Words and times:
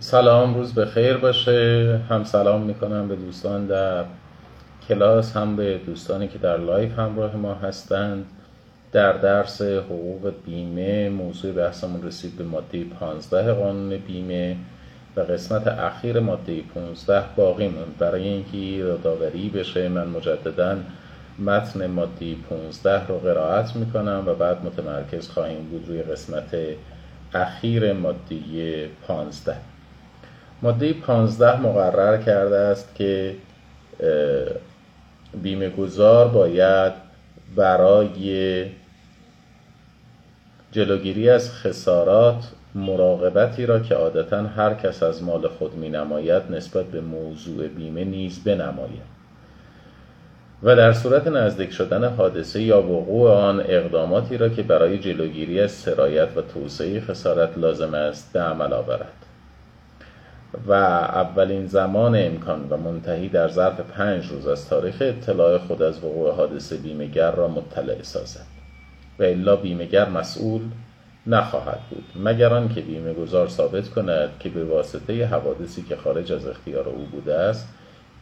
سلام 0.00 0.54
روز 0.54 0.74
به 0.74 0.86
خیر 0.86 1.16
باشه. 1.16 2.00
هم 2.08 2.24
سلام 2.24 2.62
می‌کنم 2.62 3.08
به 3.08 3.16
دوستان 3.16 3.66
در 3.66 4.04
کلاس 4.88 5.36
هم 5.36 5.56
به 5.56 5.80
دوستانی 5.86 6.28
که 6.28 6.38
در 6.38 6.56
live 6.56 6.98
همراه 6.98 7.36
ما 7.36 7.54
هستند. 7.54 8.26
در 8.92 9.12
درس 9.12 9.62
حقوق 9.62 10.32
بیمه 10.46 11.08
موضوع 11.08 11.52
بحثمون 11.52 12.02
رسید 12.02 12.36
به 12.36 12.44
ماده 12.44 12.84
15 12.84 13.52
قانون 13.52 13.96
بیمه 13.96 14.56
و 15.16 15.20
قسمت 15.20 15.66
اخیر 15.66 16.20
ماده 16.20 16.62
15 16.74 17.24
باقی 17.36 17.68
موند. 17.68 17.98
برای 17.98 18.28
اینکه 18.28 18.56
یادآوری 18.56 19.48
بشه 19.48 19.88
من 19.88 20.08
مجددا 20.08 20.76
متن 21.38 21.86
ماده 21.86 22.34
15 22.50 23.06
رو 23.06 23.18
قرائت 23.18 23.76
می‌کنم 23.76 24.22
و 24.26 24.34
بعد 24.34 24.64
متمرکز 24.64 25.28
خواهیم 25.28 25.64
بود 25.70 25.88
روی 25.88 26.02
قسمت 26.02 26.56
اخیر 27.34 27.92
ماده 27.92 28.88
15 29.08 29.56
ماده 30.62 30.92
15 30.92 31.60
مقرر 31.60 32.22
کرده 32.22 32.56
است 32.56 32.94
که 32.94 33.34
بیمه 35.42 35.70
گذار 35.70 36.28
باید 36.28 36.92
برای 37.56 38.64
جلوگیری 40.72 41.30
از 41.30 41.52
خسارات 41.52 42.44
مراقبتی 42.74 43.66
را 43.66 43.80
که 43.80 43.94
عادتا 43.94 44.42
هر 44.42 44.74
کس 44.74 45.02
از 45.02 45.22
مال 45.22 45.48
خود 45.48 45.74
می 45.74 45.88
نماید 45.88 46.42
نسبت 46.50 46.84
به 46.84 47.00
موضوع 47.00 47.68
بیمه 47.68 48.04
نیز 48.04 48.44
بنماید. 48.44 49.16
و 50.62 50.76
در 50.76 50.92
صورت 50.92 51.26
نزدیک 51.26 51.72
شدن 51.72 52.04
حادثه 52.04 52.62
یا 52.62 52.82
وقوع 52.82 53.30
آن 53.30 53.60
اقداماتی 53.60 54.36
را 54.36 54.48
که 54.48 54.62
برای 54.62 54.98
جلوگیری 54.98 55.60
از 55.60 55.72
سرایت 55.72 56.28
و 56.36 56.42
توسعه 56.42 57.00
خسارت 57.00 57.58
لازم 57.58 57.94
است 57.94 58.32
به 58.32 58.40
عمل 58.40 58.72
آورد. 58.72 59.25
و 60.66 60.72
اولین 60.72 61.66
زمان 61.66 62.14
امکان 62.16 62.68
و 62.70 62.76
منتهی 62.76 63.28
در 63.28 63.48
ظرف 63.48 63.80
پنج 63.80 64.26
روز 64.26 64.46
از 64.46 64.68
تاریخ 64.68 64.96
اطلاع 65.00 65.58
خود 65.58 65.82
از 65.82 66.04
وقوع 66.04 66.34
حادثه 66.34 66.76
بیمهگر 66.76 67.30
را 67.30 67.48
مطلع 67.48 68.02
سازد. 68.02 68.46
و 69.18 69.22
الا 69.22 69.56
بیمهگر 69.56 70.08
مسئول 70.08 70.62
نخواهد 71.26 71.80
بود 71.90 72.04
مگر 72.24 72.54
آنکه 72.54 72.80
بیمه 72.80 73.12
گذار 73.12 73.48
ثابت 73.48 73.88
کند 73.88 74.30
که 74.40 74.48
به 74.48 74.64
واسطه 74.64 75.26
حوادثی 75.26 75.82
که 75.82 75.96
خارج 75.96 76.32
از 76.32 76.46
اختیار 76.46 76.88
او 76.88 77.04
بوده 77.12 77.34
است 77.34 77.68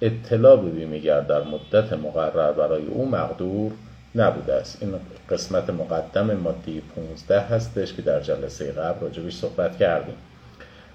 اطلاع 0.02 0.56
به 0.56 0.70
بیمهگر 0.70 1.20
در 1.20 1.42
مدت 1.42 1.92
مقرر 1.92 2.52
برای 2.52 2.86
او 2.86 3.08
مقدور 3.08 3.72
نبوده 4.14 4.54
است. 4.54 4.78
این 4.80 4.94
قسمت 5.30 5.70
مقدم 5.70 6.34
ماده 6.36 6.80
15 6.96 7.40
هستش 7.40 7.92
که 7.92 8.02
در 8.02 8.20
جلسه 8.20 8.72
قبل 8.72 9.00
راجبش 9.00 9.36
صحبت 9.36 9.76
کردیم. 9.76 10.14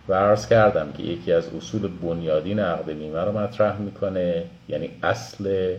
و 0.10 0.14
عرض 0.14 0.48
کردم 0.48 0.92
که 0.98 1.04
یکی 1.04 1.32
از 1.32 1.44
اصول 1.58 1.90
بنیادین 2.02 2.60
عقد 2.60 2.92
بیمه 2.92 3.22
رو 3.22 3.38
مطرح 3.38 3.78
می‌کنه 3.78 4.44
یعنی 4.70 4.90
اصل 5.04 5.76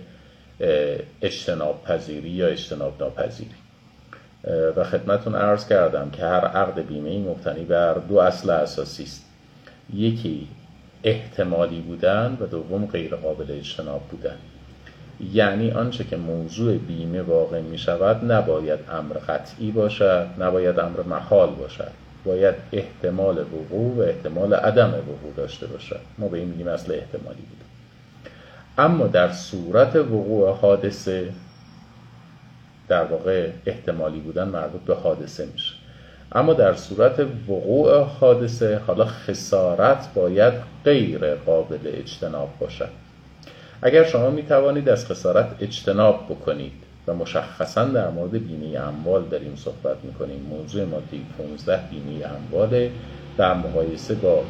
اجتناب 1.23 1.85
پذیری 1.85 2.29
یا 2.29 2.47
اجتناب 2.47 2.93
ناپذیری 3.01 3.51
و 4.77 4.85
خدمتون 4.85 5.35
عرض 5.35 5.69
کردم 5.69 6.11
که 6.11 6.23
هر 6.23 6.45
عقد 6.45 6.87
بیمه 6.87 7.19
مبتنی 7.19 7.65
بر 7.65 7.95
دو 7.95 8.19
اصل 8.19 8.51
اساسی 8.51 9.03
است. 9.03 9.25
یکی 9.95 10.49
احتمالی 11.05 11.81
بودن 11.81 12.39
و 12.41 12.47
دوم 12.47 12.87
غیر 12.87 13.17
قابل 13.17 13.47
اجتناب 13.51 14.03
بودن. 14.11 14.37
یعنی 15.33 15.71
آنچه 15.71 16.05
که 16.05 16.17
موضوع 16.17 16.79
بیمه 16.79 17.23
واقع 17.23 17.61
می 17.61 17.79
شود 17.79 18.33
نباید 18.33 18.81
امر 18.91 19.15
قطعی 19.15 19.71
باشد 19.71 20.27
نباید 20.39 20.81
امر 20.81 21.01
محال 21.01 21.51
باشد. 21.51 21.91
باید 22.25 22.55
احتمال 22.73 23.39
وقوع 23.39 23.97
و 23.97 24.01
احتمال 24.01 24.55
عدم 24.55 24.89
وقوع 24.89 25.33
داشته 25.37 25.67
باشد. 25.67 26.01
ما 26.19 26.29
به 26.29 26.39
این 26.39 26.49
میگیم 26.49 26.69
اصل 26.69 26.93
احتمالی 26.93 27.41
بود. 27.41 27.61
اما 28.79 29.07
در 29.07 29.33
صورت 29.33 29.97
وقوع 29.97 30.57
حادثه 30.57 31.33
در 32.89 33.05
واقع 33.05 33.51
احتمالی 33.67 34.21
بودن 34.21 34.49
مربوط 34.49 34.81
به 34.81 34.95
حادثه 34.95 35.47
میشه. 35.53 35.75
اما 36.33 36.53
در 36.53 36.75
صورت 36.75 37.21
وقوع 37.49 38.03
حادثه 38.05 38.81
حالا 38.87 39.05
خسارت 39.05 40.15
باید 40.15 40.55
غیر 40.85 41.35
قابل 41.35 41.79
اجتناب 41.85 42.49
باشد. 42.61 42.89
اگر 43.83 44.05
شما 44.05 44.31
می 44.31 44.43
توانید 44.43 44.89
از 44.89 45.07
خسارت 45.07 45.57
اجتناب 45.61 46.27
بکنید 46.31 46.90
و 47.07 47.15
مشخصا 47.15 47.85
در 47.85 48.11
مورد 48.11 48.33
بیمه 48.33 48.79
اموال 48.79 49.25
داریم 49.25 49.57
صحبت 49.57 49.97
می‌کنیم. 50.03 50.41
موضوع 50.41 50.85
ماده 50.85 51.17
15 51.39 51.81
بیمه 51.91 52.27
اموال 52.27 52.89
در 53.37 53.55
مقایسه 53.55 54.15
با 54.15 54.45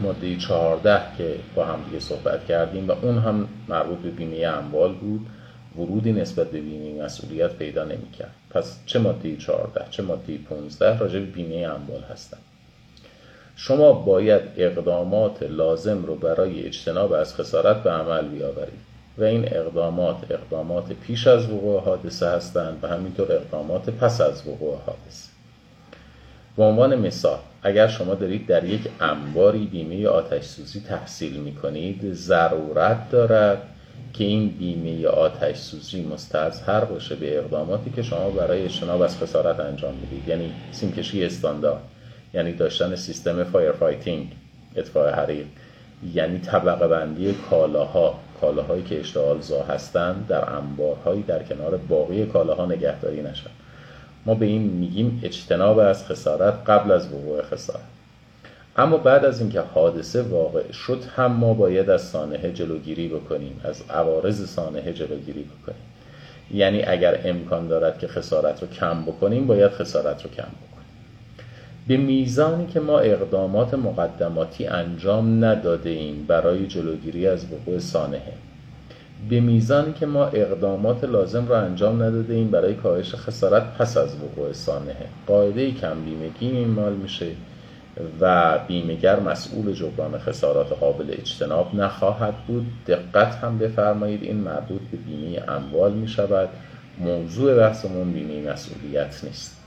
ماده 0.00 0.36
14 0.36 1.00
که 1.18 1.34
با 1.54 1.64
هم 1.64 1.84
دیگه 1.84 2.00
صحبت 2.00 2.46
کردیم 2.46 2.88
و 2.88 2.92
اون 3.02 3.18
هم 3.18 3.48
مربوط 3.68 3.98
به 3.98 4.10
بیمه 4.10 4.46
اموال 4.46 4.92
بود 4.92 5.26
ورودی 5.78 6.12
نسبت 6.12 6.50
به 6.50 6.60
بیمه 6.60 7.04
مسئولیت 7.04 7.52
پیدا 7.52 7.84
نمی‌کرد. 7.84 8.34
پس 8.50 8.78
چه 8.86 8.98
ماده 8.98 9.36
14 9.36 9.84
چه 9.90 10.02
ماده 10.02 10.38
15 10.38 10.98
راجع 10.98 11.18
به 11.18 11.26
بیمه 11.26 11.54
اموال 11.54 12.02
هستن؟ 12.12 12.38
شما 13.56 13.92
باید 13.92 14.42
اقدامات 14.56 15.42
لازم 15.42 16.04
رو 16.04 16.14
برای 16.14 16.66
اجتناب 16.66 17.12
از 17.12 17.34
خسارت 17.34 17.82
به 17.82 17.90
عمل 17.90 18.28
بیاورید. 18.28 18.91
و 19.18 19.24
این 19.24 19.44
اقدامات 19.56 20.16
اقدامات 20.30 20.92
پیش 20.92 21.26
از 21.26 21.50
وقوع 21.50 21.80
حادثه 21.80 22.28
هستند 22.28 22.78
و 22.82 22.88
همینطور 22.88 23.32
اقدامات 23.32 23.90
پس 23.90 24.20
از 24.20 24.46
وقوع 24.46 24.78
حادثه. 24.86 25.28
به 26.56 26.62
عنوان 26.62 26.98
مثال 26.98 27.38
اگر 27.62 27.88
شما 27.88 28.14
دارید 28.14 28.46
در 28.46 28.64
یک 28.64 28.80
انباری 29.00 29.66
بیمه 29.66 30.08
آتش 30.08 30.44
سوزی 30.44 30.80
تحصیل 30.80 31.32
می 31.32 31.54
کنید 31.54 32.12
ضرورت 32.12 33.10
دارد 33.10 33.62
که 34.12 34.24
این 34.24 34.48
بیمه 34.48 35.06
آتش 35.06 35.56
سوزی 35.56 36.02
مستظهر 36.02 36.84
باشه 36.84 37.16
به 37.16 37.38
اقداماتی 37.38 37.90
که 37.90 38.02
شما 38.02 38.30
برای 38.30 38.62
اجتناب 38.64 39.02
از 39.02 39.18
خسارت 39.18 39.60
انجام 39.60 39.94
می‌دید 39.94 40.28
یعنی 40.28 40.52
سیمکشی 40.72 41.24
استاندارد 41.24 41.82
یعنی 42.34 42.52
داشتن 42.52 42.96
سیستم 42.96 43.44
fire 43.44 43.72
fighting 43.72 44.32
اطفاء 44.76 45.10
حریق 45.10 45.46
یعنی 46.14 46.38
طبقه 46.38 46.88
بندی 46.88 47.34
کالاها. 47.50 48.20
کالاهایی 48.42 48.82
که 48.82 49.00
اشتعالزا 49.00 49.62
هستند 49.62 50.26
در 50.28 50.50
انبارهایی 50.50 51.22
در 51.22 51.42
کنار 51.42 51.76
باقی 51.76 52.26
کالاها 52.26 52.66
نگهداری 52.66 53.22
نشن. 53.22 53.50
ما 54.26 54.34
به 54.34 54.46
این 54.46 54.62
میگیم 54.62 55.20
اجتناب 55.24 55.78
از 55.78 56.06
خسارت 56.06 56.54
قبل 56.66 56.90
از 56.90 57.12
وقوع 57.12 57.42
خسارت. 57.42 57.82
اما 58.76 58.96
بعد 58.96 59.24
از 59.24 59.40
اینکه 59.40 59.60
حادثه 59.60 60.22
واقع 60.22 60.72
شد 60.72 61.02
هم 61.16 61.32
ما 61.32 61.54
باید 61.54 61.90
از 61.90 62.02
سانحه 62.02 62.52
جلوگیری 62.52 63.08
بکنیم 63.08 63.60
از 63.64 63.82
عوارض 63.90 64.48
سانحه 64.48 64.92
جلوگیری 64.92 65.42
بکنیم. 65.42 65.82
یعنی 66.54 66.82
اگر 66.82 67.20
امکان 67.24 67.68
دارد 67.68 67.98
که 67.98 68.08
خسارت 68.08 68.62
رو 68.62 68.68
کم 68.68 69.02
بکنیم 69.02 69.46
باید 69.46 69.70
خسارت 69.70 70.22
رو 70.22 70.30
کم 70.30 70.42
بکنیم. 70.42 70.71
به 71.86 71.96
میزانی 71.96 72.66
که 72.66 72.80
ما 72.80 72.98
اقدامات 72.98 73.74
مقدماتی 73.74 74.66
انجام 74.66 75.44
نداده 75.44 75.90
ایم 75.90 76.24
برای 76.28 76.66
جلوگیری 76.66 77.26
از 77.26 77.46
وقوع 77.52 77.78
سانحه. 77.78 78.32
به 79.28 79.40
میزانی 79.40 79.92
که 79.92 80.06
ما 80.06 80.26
اقدامات 80.26 81.04
لازم 81.04 81.48
را 81.48 81.60
انجام 81.60 82.02
نداده 82.02 82.34
ایم 82.34 82.50
برای 82.50 82.74
کاهش 82.74 83.14
خسارت 83.14 83.74
پس 83.78 83.96
از 83.96 84.16
وقوع 84.16 84.52
سانحه. 84.52 85.06
قاعده 85.26 85.70
کم 85.70 86.04
بیمگی 86.04 86.58
ایمال 86.58 86.92
میشه 86.92 87.26
و 88.20 88.58
بیمهگر 88.68 89.20
مسئول 89.20 89.72
جبران 89.72 90.18
خسارات 90.18 90.72
قابل 90.72 91.06
اجتناب 91.10 91.74
نخواهد 91.74 92.34
بود. 92.46 92.66
دقت 92.86 93.34
هم 93.34 93.58
بفرمایید 93.58 94.22
این 94.22 94.36
مربوط 94.36 94.80
به 94.90 94.96
بیمه 94.96 95.50
اموال 95.50 95.92
می 95.92 96.08
شود 96.08 96.48
موضوع 96.98 97.54
بحثمون 97.54 98.12
بیمه 98.12 98.52
مسئولیت 98.52 99.24
نیست. 99.24 99.61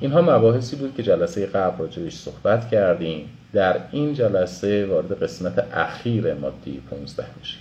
اینها 0.00 0.22
مباحثی 0.22 0.76
بود 0.76 0.94
که 0.96 1.02
جلسه 1.02 1.46
قبل 1.46 1.78
راجبش 1.78 2.16
صحبت 2.16 2.70
کردیم. 2.70 3.28
در 3.52 3.76
این 3.90 4.14
جلسه 4.14 4.86
وارد 4.86 5.22
قسمت 5.22 5.66
اخیر 5.74 6.34
ماده 6.34 6.72
15 6.90 7.26
میشیم. 7.38 7.60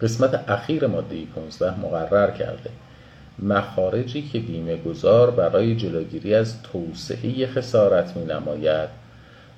قسمت 0.00 0.50
اخیر 0.50 0.86
ماده 0.86 1.16
15 1.34 1.80
مقرر 1.80 2.30
کرده. 2.30 2.70
مخارجی 3.38 4.22
که 4.22 4.38
بیمه 4.38 4.76
گذار 4.76 5.30
برای 5.30 5.76
جلوگیری 5.76 6.34
از 6.34 6.62
توسعه 6.62 7.46
خسارت 7.46 8.16
می 8.16 8.24
نماید 8.24 8.88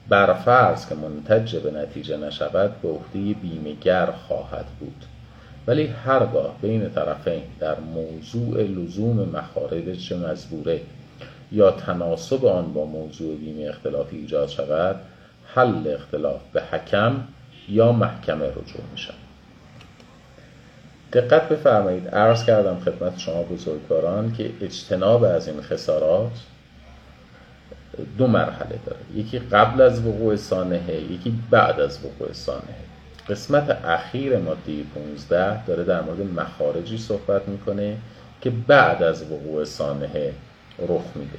بر 0.08 0.34
فرض 0.34 0.88
که 0.88 0.94
منتج 0.94 1.56
به 1.56 1.70
نتیجه 1.70 2.16
نشود 2.16 2.82
به 2.82 2.88
عهده 2.88 3.34
بیمهگر 3.40 4.06
خواهد 4.06 4.66
بود. 4.80 5.04
ولی 5.66 5.86
هرگاه 5.86 6.56
بین 6.62 6.90
طرفین 6.90 7.42
در 7.60 7.80
موضوع 7.80 8.62
لزوم 8.62 9.28
مخارج 9.28 10.12
مزبوره 10.12 10.80
یا 11.52 11.70
تناسب 11.70 12.46
آن 12.46 12.72
با 12.72 12.84
موضوع 12.84 13.36
بیمه 13.36 13.68
اختلافی 13.68 14.16
ایجاد 14.16 14.48
شود 14.48 14.96
حل 15.54 15.94
اختلاف 15.94 16.40
به 16.52 16.62
حکم 16.62 17.24
یا 17.68 17.92
محکمه 17.92 18.46
رجوع 18.46 18.82
می 18.92 18.98
شود 18.98 19.28
دقت 21.12 21.48
بفرمایید. 21.48 22.08
عرض 22.08 22.44
کردم 22.44 22.80
خدمت 22.80 23.18
شما 23.18 23.42
بزرگواران 23.42 24.32
که 24.32 24.50
اجتناب 24.60 25.24
از 25.24 25.48
این 25.48 25.62
خسارات 25.62 26.32
دو 28.18 28.26
مرحله 28.26 28.78
داره. 28.86 29.00
یکی 29.14 29.38
قبل 29.38 29.80
از 29.80 30.06
وقوع 30.06 30.36
سانحه 30.36 30.94
یکی 30.94 31.38
بعد 31.50 31.80
از 31.80 31.98
وقوع 32.04 32.32
سانحه. 32.32 32.88
قسمت 33.28 33.70
اخیر 33.84 34.38
ماده 34.38 34.82
15 34.94 35.64
داره 35.64 35.84
در 35.84 36.00
مورد 36.00 36.20
مخارجی 36.20 36.98
صحبت 36.98 37.48
می‌کنه 37.48 37.96
که 38.40 38.50
بعد 38.50 39.02
از 39.02 39.22
وقوع 39.32 39.64
سانحه 39.64 40.32
رخ 40.78 41.16
میده. 41.16 41.38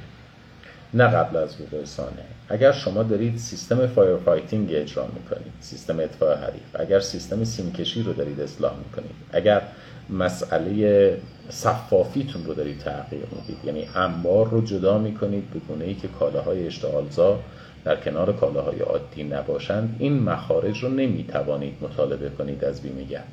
نه 0.94 1.04
قبل 1.04 1.36
از 1.36 1.60
وقوع 1.60 1.84
سانحه 1.84 2.24
اگر 2.48 2.72
شما 2.72 3.02
دارید 3.02 3.36
سیستم 3.36 3.86
fire 3.86 4.16
fighting 4.16 4.68
اجرا 4.72 5.06
می‌کنید 5.06 5.52
سیستم 5.60 6.00
اطفاء 6.00 6.36
حریق 6.36 6.62
اگر 6.74 7.00
سیستم 7.00 7.44
سیمکشی 7.44 8.02
رو 8.02 8.12
دارید 8.12 8.40
اصلاح 8.40 8.72
می‌کنید 8.76 9.16
اگر 9.32 9.62
مسئله 10.10 11.16
صفافیتون 11.48 12.44
رو 12.44 12.54
دارید 12.54 12.78
تغییر 12.78 13.22
می‌دید 13.36 13.64
یعنی 13.64 13.88
انبار 13.94 14.48
رو 14.48 14.64
جدا 14.64 14.98
می‌کنید 14.98 15.50
به 15.50 15.58
گونه 15.58 15.84
ای 15.84 15.94
که 15.94 16.08
کالاهای 16.08 16.66
اشتعالزا 16.66 17.38
در 17.84 17.96
کنار 17.96 18.32
کالاهای 18.32 18.80
عادی 18.80 19.24
نباشند 19.24 19.96
این 19.98 20.22
مخارج 20.22 20.82
رو 20.82 20.88
نمی‌توانید 20.88 21.74
مطالبه 21.80 22.30
کنید 22.30 22.64
از 22.64 22.82
بیمهگر 22.82 23.24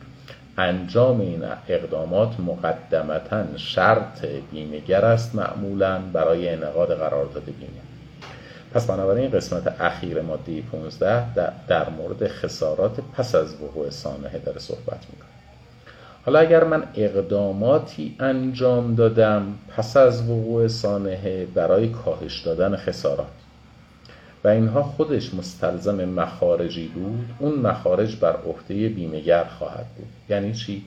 انجام 0.58 1.22
این 1.22 1.44
اقدامات 1.68 2.40
مقدمتا 2.40 3.58
شرط 3.58 4.26
بیمهگر 4.52 5.06
است 5.06 5.36
معمولا 5.36 6.00
برای 6.14 6.50
انعقاد 6.50 6.98
قرارداد 6.98 7.44
بیمه. 7.46 7.82
پس 8.74 8.88
بنابراین 8.88 9.32
قسمت 9.32 9.82
اخیر 9.82 10.22
ماده 10.22 10.62
15 10.62 11.36
در 11.68 11.90
مورد 11.90 12.28
خسارات 12.28 13.00
پس 13.18 13.36
از 13.36 13.62
وقوع 13.62 13.90
سانحه 13.90 14.40
داره 14.40 14.60
صحبت 14.60 15.06
می‌کنه. 15.14 15.30
حالا 16.26 16.40
اگر 16.40 16.64
من 16.64 16.84
اقداماتی 16.96 18.16
انجام 18.20 18.96
دادم 18.96 19.58
پس 19.78 19.98
از 19.98 20.30
وقوع 20.30 20.68
سانحه 20.68 21.46
برای 21.46 21.90
کاهش 21.90 22.42
دادن 22.42 22.76
خسارات 22.76 23.28
و 24.48 24.50
اینها 24.50 24.84
خودش 24.84 25.34
مستلزم 25.34 26.06
مخارجی 26.06 26.88
بود 26.88 27.30
اون 27.40 27.60
مخارج 27.60 28.16
بر 28.16 28.36
عهده 28.36 28.90
بیمهگر 28.90 29.44
خواهد 29.44 29.86
بود. 29.98 30.08
یعنی 30.30 30.54
چی؟ 30.54 30.84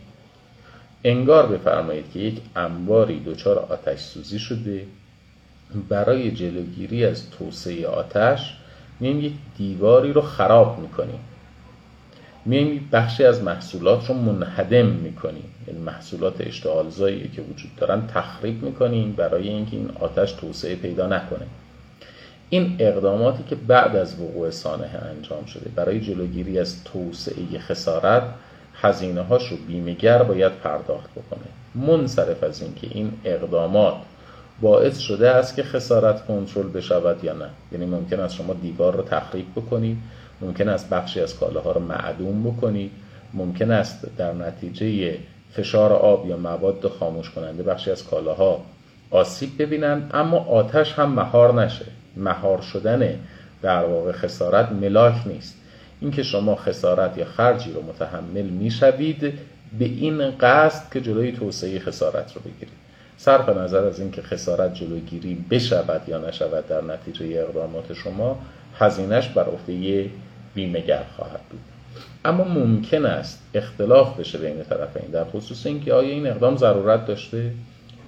انگار 1.04 1.46
بفرمایید 1.46 2.04
که 2.12 2.18
یک 2.18 2.40
انباری 2.56 3.20
دچار 3.20 3.58
آتش 3.58 4.00
سوزی 4.00 4.38
شده 4.38 4.86
برای 5.88 6.30
جلوگیری 6.30 7.04
از 7.04 7.30
توسعه 7.30 7.86
آتش 7.86 8.56
میایم 9.00 9.20
یک 9.20 9.32
دیواری 9.58 10.12
رو 10.12 10.20
خراب 10.20 10.78
می‌کنیم. 10.78 11.20
میایم 12.44 12.88
بخشی 12.92 13.24
از 13.24 13.42
محصولات 13.42 14.08
رو 14.08 14.14
منهدم 14.14 14.86
می‌کنیم. 14.86 15.44
یعنی 15.68 15.80
محصولات 15.80 16.40
اشتغالزایی 16.40 17.28
که 17.28 17.42
وجود 17.42 17.70
دارن 17.76 18.06
تخریب 18.06 18.62
می‌کنیم 18.62 19.12
برای 19.12 19.48
اینکه 19.48 19.76
این 19.76 19.90
آتش 20.00 20.32
توسعه 20.32 20.74
پیدا 20.74 21.06
نکنه. 21.06 21.46
این 22.50 22.76
اقداماتی 22.78 23.42
که 23.42 23.54
بعد 23.54 23.96
از 23.96 24.20
وقوع 24.20 24.50
سانحه 24.50 24.98
انجام 24.98 25.44
شده 25.44 25.70
برای 25.76 26.00
جلوگیری 26.00 26.58
از 26.58 26.84
توسعه 26.84 27.58
خسارت 27.58 28.22
هزینه 28.74 29.22
هاش 29.22 29.48
رو 29.48 29.56
بیمهگر 29.56 30.22
باید 30.22 30.52
پرداخت 30.52 31.10
بکنه. 31.10 31.86
منصرف 31.86 32.42
از 32.42 32.62
اینکه 32.62 32.86
این 32.90 33.12
اقدامات 33.24 33.94
باعث 34.60 34.98
شده 34.98 35.30
است 35.30 35.56
که 35.56 35.62
خسارت 35.62 36.26
کنترل 36.26 36.68
بشود 36.68 37.24
یا 37.24 37.32
نه. 37.32 37.50
یعنی 37.72 37.86
ممکن 37.86 38.20
است 38.20 38.34
شما 38.34 38.54
دیوار 38.54 38.96
رو 38.96 39.02
تخریب 39.02 39.46
بکنید 39.56 39.96
ممکن 40.40 40.68
است 40.68 40.90
بخشی 40.90 41.20
از 41.20 41.38
کالاها 41.38 41.72
رو 41.72 41.80
معدوم 41.80 42.42
بکنید 42.42 42.90
ممکن 43.34 43.70
است 43.70 44.06
در 44.16 44.32
نتیجه 44.32 45.18
فشار 45.52 45.92
آب 45.92 46.26
یا 46.26 46.36
مواد 46.36 46.92
خاموش 47.00 47.30
کننده 47.30 47.62
بخشی 47.62 47.90
از 47.90 48.04
کالاها 48.04 48.60
آسیب 49.10 49.62
ببینند 49.62 50.10
اما 50.14 50.38
آتش 50.38 50.92
هم 50.92 51.12
مهار 51.12 51.62
نشه. 51.64 51.86
مهار 52.16 52.62
شدن 52.62 53.18
در 53.62 53.84
واقع 53.84 54.12
خسارت 54.12 54.72
ملاک 54.72 55.26
نیست. 55.26 55.56
اینکه 56.00 56.22
شما 56.22 56.56
خسارت 56.56 57.18
یا 57.18 57.24
خرجی 57.24 57.72
رو 57.72 57.82
متحمل 57.82 58.42
می‌شوید 58.42 59.20
به 59.78 59.84
این 59.84 60.30
قصد 60.30 60.92
که 60.92 61.00
جلوی 61.00 61.32
توسعه 61.32 61.78
خسارت 61.78 62.32
رو 62.34 62.40
بگیرید. 62.40 62.80
صرف 63.16 63.48
نظر 63.48 63.84
از 63.84 64.00
اینکه 64.00 64.22
خسارت 64.22 64.74
جلوگیری 64.74 65.44
بشود 65.50 66.08
یا 66.08 66.18
نشود 66.28 66.68
در 66.68 66.80
نتیجه 66.80 67.26
اقدامات 67.26 67.92
شما 67.92 68.38
هزینش 68.78 69.28
بر 69.28 69.44
عهده 69.44 70.10
بیمهگر 70.54 71.04
خواهد 71.16 71.40
بود. 71.50 71.60
اما 72.24 72.44
ممکن 72.44 73.06
است 73.06 73.42
اختلاف 73.54 74.20
بشه 74.20 74.38
بین 74.38 74.64
طرفین 74.64 75.10
در 75.10 75.24
خصوص 75.24 75.66
اینکه 75.66 75.92
آیا 75.92 76.08
این 76.08 76.26
اقدام 76.26 76.56
ضرورت 76.56 77.06
داشته؟ 77.06 77.50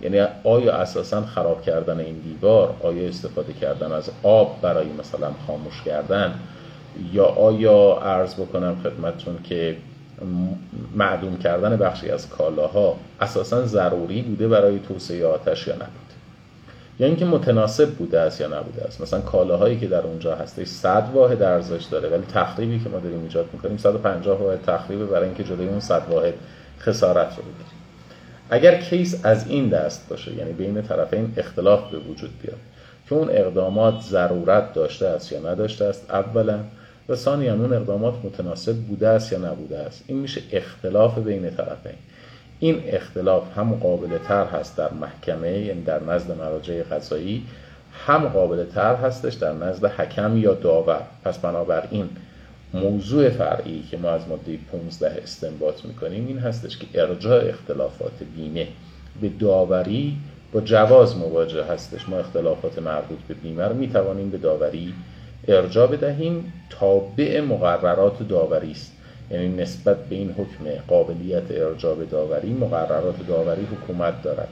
یعنی 0.02 0.20
آیا 0.44 0.74
اساسا 0.74 1.22
خراب 1.22 1.62
کردن 1.62 2.00
این 2.00 2.18
دیوار 2.18 2.74
آیا 2.82 3.08
استفاده 3.08 3.52
کردن 3.52 3.92
از 3.92 4.10
آب 4.22 4.60
برای 4.62 4.86
مثلا 4.98 5.30
خاموش 5.46 5.82
کردن 5.82 6.34
یا 7.12 7.24
آیا 7.24 7.98
عرض 8.02 8.34
بکنم 8.34 8.76
خدمتتون 8.82 9.36
که 9.44 9.76
معدوم 10.94 11.38
کردن 11.38 11.76
بخشی 11.76 12.10
از 12.10 12.28
کالاها 12.28 12.96
اساسا 13.20 13.66
ضروری 13.66 14.22
بوده 14.22 14.48
برای 14.48 14.78
توسعه 14.78 15.26
آتش 15.26 15.66
یا 15.66 15.74
نبود 15.74 15.88
یا 17.00 17.06
اینکه 17.06 17.24
متناسب 17.24 17.90
بوده 17.90 18.20
است 18.20 18.40
یا 18.40 18.46
نبوده 18.46 18.84
است؟ 18.84 19.00
مثلا 19.00 19.20
کالاهایی 19.20 19.78
که 19.78 19.86
در 19.86 20.00
اونجا 20.00 20.34
هستش 20.34 20.66
100 20.66 21.08
واحد 21.14 21.42
ارزش 21.42 21.84
داره 21.84 22.08
ولی 22.08 22.22
تخریبی 22.22 22.78
که 22.78 22.88
ما 22.88 22.98
داریم 22.98 23.22
ایجاد 23.22 23.48
می‌کنیم 23.52 23.76
150 23.76 24.42
واحد 24.42 24.62
تخریبه 24.66 25.06
برای 25.06 25.24
اینکه 25.24 25.44
جلوی 25.44 25.68
اون 25.68 25.80
100 25.80 26.02
واحد 26.10 26.34
خسارت 26.80 27.36
رو 27.36 27.42
بگیریم 27.42 27.81
اگر 28.52 28.80
کیس 28.80 29.20
از 29.24 29.48
این 29.48 29.68
دست 29.68 30.08
باشه 30.08 30.34
یعنی 30.34 30.52
بین 30.52 30.82
طرفین 30.82 31.34
اختلاف 31.36 31.90
به 31.90 31.98
وجود 31.98 32.30
بیاد 32.42 32.58
که 33.08 33.14
اون 33.14 33.28
اقدامات 33.30 34.00
ضرورت 34.02 34.74
داشته 34.74 35.06
است 35.06 35.32
یا 35.32 35.38
نداشته 35.38 35.84
است 35.84 36.10
اولا 36.10 36.58
و 37.08 37.16
ثانیا 37.16 37.54
اون 37.54 37.72
اقدامات 37.72 38.14
متناسب 38.24 38.76
بوده 38.76 39.08
است 39.08 39.32
یا 39.32 39.38
نبوده 39.38 39.78
است. 39.78 40.04
این 40.06 40.18
میشه 40.18 40.40
اختلاف 40.52 41.18
بین 41.18 41.50
طرفین 41.50 41.94
این. 42.58 42.82
اختلاف 42.86 43.58
هم 43.58 43.74
قابل 43.74 44.18
تر 44.28 44.44
هست 44.44 44.76
در 44.76 44.92
محکمه 44.92 45.58
یعنی 45.58 45.82
در 45.82 46.02
نزد 46.02 46.30
مراجع 46.38 46.82
قضایی 46.82 47.46
هم 48.06 48.28
قابل 48.28 48.64
تر 48.64 48.94
هستش 48.94 49.34
در 49.34 49.52
نزد 49.52 49.84
حکم 49.84 50.36
یا 50.36 50.54
داور. 50.54 51.02
پس 51.24 51.38
بنابراین 51.38 52.08
موضوع 52.74 53.28
فرعی 53.28 53.82
که 53.90 53.96
ما 53.96 54.10
از 54.10 54.28
ماده 54.28 54.58
15 54.72 55.20
استنباط 55.22 55.84
می‌کنیم 55.84 56.26
این 56.26 56.38
هستش 56.38 56.78
که 56.78 57.02
ارجاع 57.02 57.48
اختلافات 57.48 58.22
بیمه 58.36 58.68
به 59.20 59.28
داوری 59.28 60.16
با 60.52 60.60
جواز 60.60 61.16
مواجه 61.16 61.64
هستش. 61.64 62.08
ما 62.08 62.18
اختلافات 62.18 62.78
مربوط 62.78 63.18
به 63.28 63.34
بیمه 63.34 63.64
رو 63.64 63.74
می‌توانیم 63.74 64.30
به 64.30 64.38
داوری 64.38 64.94
ارجاع 65.48 65.86
بدهیم 65.86 66.52
تابع 66.70 67.40
مقررات 67.40 68.28
داوری 68.28 68.70
است. 68.70 68.92
یعنی 69.30 69.48
نسبت 69.48 69.96
به 69.96 70.14
این 70.14 70.30
حکم 70.30 70.80
قابلیت 70.88 71.50
ارجاع 71.50 71.94
به 71.94 72.04
داوری 72.04 72.52
مقررات 72.52 73.26
داوری 73.28 73.62
حکومت 73.62 74.22
دارد. 74.22 74.48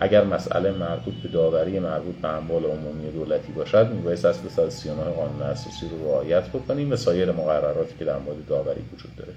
اگر 0.00 0.24
مسئله 0.24 0.70
مربوط 0.70 1.14
به 1.14 1.28
داوری 1.28 1.78
مربوط 1.78 2.14
به 2.14 2.28
اموال 2.28 2.64
عمومی 2.64 3.10
دولتی 3.10 3.52
باشد 3.52 3.90
میبایست 3.90 4.24
اصل 4.24 4.48
139 4.48 5.02
قانون 5.02 5.42
اساسی 5.42 5.88
رو 5.88 6.08
رعایت 6.08 6.48
بکنیم 6.48 6.92
و 6.92 6.96
سایر 6.96 7.32
مقرراتی 7.32 7.94
که 7.98 8.04
در 8.04 8.18
مورد 8.18 8.46
داوری 8.48 8.80
وجود 8.92 9.16
داره. 9.16 9.32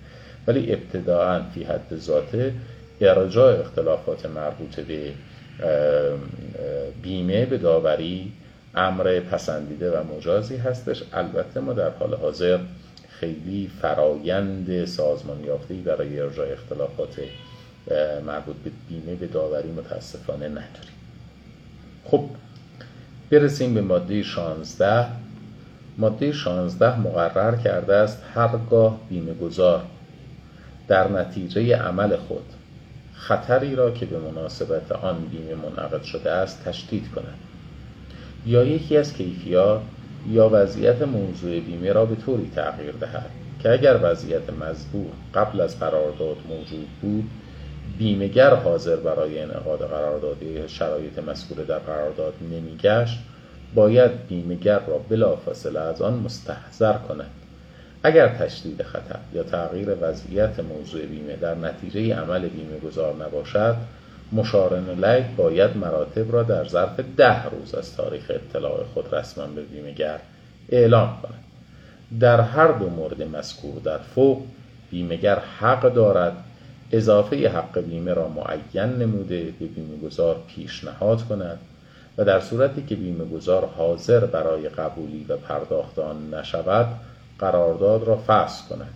ولی 0.47 0.73
ابتداعا 0.73 1.41
فی 1.53 1.63
حد 1.63 1.95
ذاته 1.95 2.53
ارجاع 3.01 3.59
اختلافات 3.59 4.25
مربوط 4.25 4.79
به 4.79 5.11
بیمه 7.01 7.45
به 7.45 7.57
داوری 7.57 8.31
امر 8.75 9.19
پسندیده 9.19 9.91
و 9.91 10.03
مجازی 10.03 10.57
هستش. 10.57 11.03
البته 11.13 11.59
ما 11.59 11.73
در 11.73 11.89
حال 11.89 12.15
حاضر 12.15 12.59
خیلی 13.09 13.71
فرایند 13.81 14.85
سازمان 14.85 15.43
یافته‌ای 15.43 15.79
برای 15.79 16.19
ارجاع 16.19 16.51
اختلافات 16.51 17.19
مربوط 18.25 18.55
به 18.55 18.71
بیمه 18.89 19.15
به 19.15 19.27
داوری 19.27 19.71
متاسفانه 19.71 20.47
نداریم. 20.47 20.95
خب 22.05 22.25
برسیم 23.29 23.73
به 23.73 23.81
ماده 23.81 24.23
16 24.23 25.07
ماده 25.97 26.31
16 26.31 26.99
مقرر 26.99 27.55
کرده 27.55 27.95
است 27.95 28.23
هرگاه 28.33 28.99
بیمه 29.09 29.33
گذار. 29.33 29.81
در 30.87 31.11
نتیجه 31.11 31.75
عمل 31.75 32.15
خود 32.15 32.45
خطری 33.13 33.75
را 33.75 33.91
که 33.91 34.05
به 34.05 34.19
مناسبت 34.19 34.91
آن 34.91 35.25
بیمه 35.25 35.55
منعقد 35.55 36.03
شده 36.03 36.31
است 36.31 36.63
تشدید 36.63 37.11
کند. 37.15 37.37
یا 38.45 38.63
یکی 38.63 38.97
از 38.97 39.13
کیفیات 39.13 39.81
یا 40.29 40.49
وضعیت 40.53 41.01
موضوع 41.01 41.59
بیمه 41.59 41.93
را 41.93 42.05
به 42.05 42.15
طوری 42.15 42.51
تغییر 42.55 42.91
دهد 42.91 43.29
که 43.63 43.71
اگر 43.71 43.99
وضعیت 44.03 44.49
مزبور 44.49 45.11
قبل 45.35 45.61
از 45.61 45.79
قرارداد 45.79 46.37
موجود 46.49 46.87
بود 47.01 47.29
بیمهگر 47.97 48.55
حاضر 48.55 48.95
برای 48.95 49.39
انعقاد 49.39 49.79
قرارداد 49.79 50.43
یا 50.43 50.67
شرایط 50.67 51.19
مذکوره 51.19 51.65
در 51.65 51.79
قرارداد 51.79 52.33
نمیگشت 52.51 53.19
باید 53.75 54.27
بیمهگر 54.27 54.79
را 54.79 54.97
بلافاصله 54.97 55.79
از 55.79 56.01
آن 56.01 56.13
مستحضر 56.13 56.93
کند. 56.93 57.29
اگر 58.03 58.27
تشدید 58.27 58.83
خطر 58.83 59.19
یا 59.33 59.43
تغییر 59.43 59.87
وضعیت 60.01 60.59
موضوع 60.59 61.05
بیمه 61.05 61.35
در 61.35 61.55
نتیجه 61.55 62.15
عمل 62.15 62.47
بیمه 62.47 62.79
گذار 62.79 63.15
نباشد 63.15 63.75
مشارن 64.31 64.85
لک 64.85 65.25
باید 65.37 65.77
مراتب 65.77 66.33
را 66.33 66.43
در 66.43 66.67
ظرف 66.67 66.99
ده 67.17 67.45
روز 67.45 67.75
از 67.75 67.95
تاریخ 67.95 68.23
اطلاع 68.29 68.83
خود 68.93 69.15
رسما 69.15 69.45
به 69.45 69.61
بیمهگر 69.61 70.19
اعلام 70.69 71.17
کند. 71.21 71.43
در 72.19 72.41
هر 72.41 72.67
دو 72.67 72.89
مورد 72.89 73.23
مذکور 73.23 73.81
در 73.83 73.97
فوق 73.97 74.41
بیمهگر 74.91 75.39
حق 75.59 75.93
دارد 75.93 76.33
اضافه 76.91 77.49
حق 77.49 77.79
بیمه 77.79 78.13
را 78.13 78.27
معین 78.27 78.89
نموده 78.89 79.43
به 79.59 79.65
بیمه 79.65 79.97
گذار 79.97 80.35
پیشنهاد 80.47 81.21
کند 81.21 81.59
و 82.17 82.25
در 82.25 82.39
صورتی 82.39 82.83
که 82.83 82.95
بیمه 82.95 83.25
گذار 83.25 83.65
حاضر 83.65 84.25
برای 84.25 84.69
قبولی 84.69 85.25
و 85.29 85.37
پرداخت 85.37 85.99
آن 85.99 86.33
نشود 86.33 86.87
قرارداد 87.39 88.03
را 88.03 88.23
فصل 88.27 88.67
کند 88.69 88.93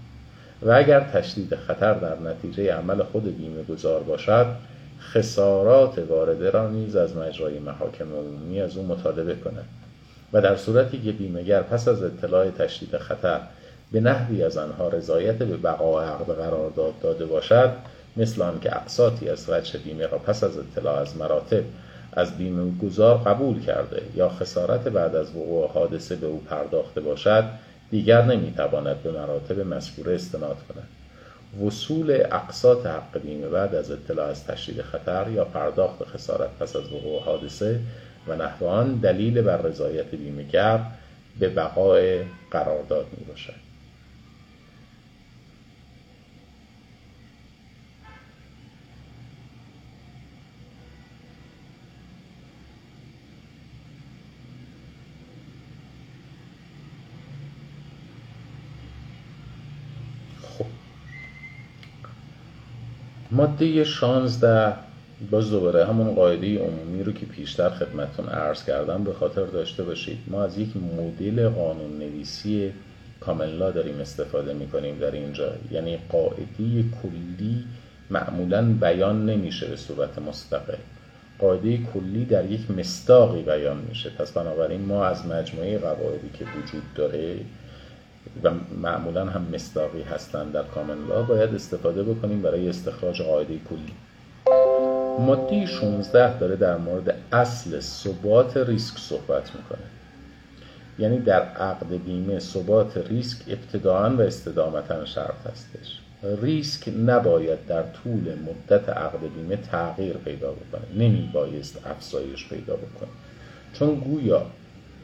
و 0.61 0.71
اگر 0.71 0.99
تشدید 0.99 1.55
خطر 1.55 1.93
در 1.93 2.19
نتیجه 2.19 2.73
عمل 2.73 3.03
خود 3.03 3.37
بیمه 3.37 3.63
گذار 3.63 4.03
باشد 4.03 4.45
خسارات 4.99 5.99
وارده 6.09 6.49
را 6.49 6.69
نیز 6.69 6.95
از 6.95 7.17
مجرای 7.17 7.59
محاکم 7.59 8.05
عمومی 8.05 8.61
از 8.61 8.77
او 8.77 8.87
مطالبه 8.87 9.35
کند 9.35 9.65
و 10.33 10.41
در 10.41 10.55
صورتی 10.55 11.01
که 11.01 11.11
بیمهگر 11.11 11.61
پس 11.61 11.87
از 11.87 12.03
اطلاع 12.03 12.49
تشدید 12.49 12.97
خطر 12.97 13.39
به 13.95 14.01
نحوی 14.01 14.43
از 14.43 14.57
آنها 14.57 14.87
رضایت 14.87 15.35
به 15.35 15.57
بقا 15.57 16.01
عقد 16.01 16.35
قرارداد 16.35 16.93
داده 17.01 17.25
باشد 17.25 17.71
مثل 18.17 18.41
آنکه 18.41 18.75
اقساطی 18.75 19.29
از 19.29 19.49
وجه 19.49 19.79
بیمه 19.79 20.07
را 20.07 20.17
پس 20.17 20.43
از 20.43 20.57
اطلاع 20.57 20.99
از 20.99 21.17
مراتب 21.17 21.63
از 22.13 22.37
بیمه 22.37 22.71
گذار 22.83 23.17
قبول 23.17 23.61
کرده 23.61 24.01
یا 24.15 24.29
خسارت 24.29 24.87
بعد 24.87 25.15
از 25.15 25.35
وقوع 25.35 25.67
حادثه 25.67 26.15
به 26.15 26.27
او 26.27 26.39
پرداخته 26.49 27.01
باشد 27.01 27.43
دیگر 27.91 28.25
نمی‌تواند 28.25 29.03
به 29.03 29.11
مراتب 29.11 29.59
مذکوره 29.59 30.15
استناد 30.15 30.57
کند. 30.69 30.87
وصول 31.67 32.11
اقساط 32.11 32.85
حق 32.85 33.21
بیمه 33.21 33.47
بعد 33.47 33.75
از 33.75 33.91
اطلاع 33.91 34.27
از 34.27 34.45
تشدید 34.47 34.81
خطر 34.81 35.25
یا 35.31 35.45
پرداخت 35.45 36.03
خسارت 36.03 36.49
پس 36.59 36.75
از 36.75 36.93
وقوع 36.93 37.21
حادثه 37.21 37.79
و 38.27 38.35
نحو 38.35 38.65
آن 38.65 38.95
دلیل 38.95 39.41
بر 39.41 39.57
رضایت 39.57 40.15
بیمهگر 40.15 40.79
به 41.39 41.49
بقای 41.49 42.23
قرارداد 42.51 43.05
می 43.17 43.25
باشد 43.25 43.64
ماده 63.35 63.83
16 63.83 64.73
باز 65.31 65.51
دوباره 65.51 65.85
همون 65.85 66.15
قاعده 66.15 66.59
عمومی 66.59 67.03
رو 67.03 67.11
که 67.11 67.25
پیشتر 67.25 67.69
خدمتون 67.69 68.29
عرض 68.29 68.65
کردم 68.65 69.03
به 69.03 69.13
خاطر 69.13 69.45
داشته 69.45 69.83
باشید. 69.83 70.17
ما 70.27 70.43
از 70.43 70.57
یک 70.57 70.69
مدل 70.77 71.49
قانون 71.49 71.97
نویسی 71.99 72.71
کاملا 73.19 73.71
داریم 73.71 73.99
استفاده 73.99 74.53
می‌کنیم 74.53 74.99
در 74.99 75.11
اینجا. 75.11 75.51
یعنی 75.71 75.97
قاعده 76.09 76.83
کلی 77.03 77.63
معمولا 78.09 78.73
بیان 78.81 79.25
نمیشه 79.25 79.67
به 79.67 79.75
صورت 79.75 80.19
مستقل. 80.19 80.77
قاعده 81.39 81.77
کلی 81.77 82.25
در 82.25 82.51
یک 82.51 82.71
مستاقی 82.71 83.41
بیان 83.41 83.77
میشه. 83.89 84.09
پس 84.09 84.31
بنابراین 84.31 84.81
ما 84.81 85.05
از 85.05 85.27
مجموعه 85.27 85.77
قواعدی 85.77 86.29
که 86.39 86.45
وجود 86.45 86.83
داره 86.95 87.35
و 88.43 88.51
معمولا 88.81 89.25
هم 89.25 89.45
مصداقی 89.53 90.01
هستند 90.01 90.51
در 90.51 90.63
کامن 90.63 91.07
لا 91.09 91.23
باید 91.23 91.55
استفاده 91.55 92.03
بکنیم 92.03 92.41
برای 92.41 92.69
استخراج 92.69 93.21
قاعده 93.21 93.59
کلی 93.69 93.93
ماده 95.19 95.65
16 95.65 96.39
داره 96.39 96.55
در 96.55 96.77
مورد 96.77 97.15
اصل 97.31 97.79
ثبات 97.79 98.57
ریسک 98.57 98.97
صحبت 98.97 99.55
می‌کنه. 99.55 99.87
یعنی 100.99 101.19
در 101.19 101.41
عقد 101.41 101.93
بیمه 102.05 102.39
ثبات 102.39 102.97
ریسک 102.97 103.37
ابتداعا 103.47 104.15
و 104.15 104.21
استدامتا 104.21 105.05
شرط 105.05 105.47
هستش. 105.51 105.99
ریسک 106.41 106.93
نباید 107.05 107.65
در 107.67 107.83
طول 107.83 108.35
مدت 108.35 108.89
عقد 108.89 109.19
بیمه 109.35 109.55
تغییر 109.55 110.17
پیدا 110.17 110.51
بکنه. 110.51 110.81
نمی 110.95 111.29
بایست 111.33 111.79
افزایش 111.85 112.49
پیدا 112.49 112.75
بکنه. 112.75 113.09
چون 113.73 113.95
گویا 113.95 114.45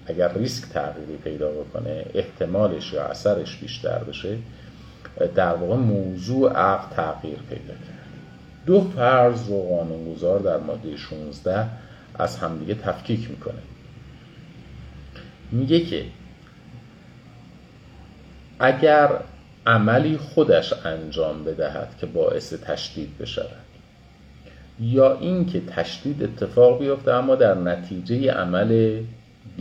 اگر 0.06 0.34
ریسک 0.34 0.70
تغییری 0.70 1.18
پیدا 1.24 1.52
بکنه 1.52 2.06
احتمالش 2.14 2.94
یا 2.94 3.04
اثرش 3.04 3.58
بیشتر 3.58 3.98
بشه 3.98 4.38
در 5.36 5.54
واقع 5.54 5.76
موضوع 5.76 6.54
عقد 6.54 6.96
تغییر 6.96 7.40
پیدا 7.50 7.74
کرد. 7.74 8.02
دو 8.66 8.82
فرض 8.82 9.50
رو 9.50 9.62
قانونگذار 9.62 10.40
در 10.40 10.58
ماده 10.58 10.98
16 10.98 11.66
از 12.16 12.38
همدیگه 12.38 12.76
تفکیک 12.76 13.30
می‌کنه. 13.30 13.62
میگه 15.52 15.80
که 15.80 16.06
اگر 18.60 19.10
عملی 19.66 20.18
خودش 20.18 20.74
انجام 20.86 21.44
بدهد 21.44 21.98
که 22.00 22.06
باعث 22.06 22.54
تشدید 22.54 23.18
بشود 23.18 23.46
یا 24.80 25.18
اینکه 25.18 25.62
تشدید 25.62 26.24
اتفاق 26.24 26.80
بیفته 26.80 27.12
اما 27.12 27.36
در 27.36 27.54
نتیجه 27.54 28.32
عمل 28.32 29.02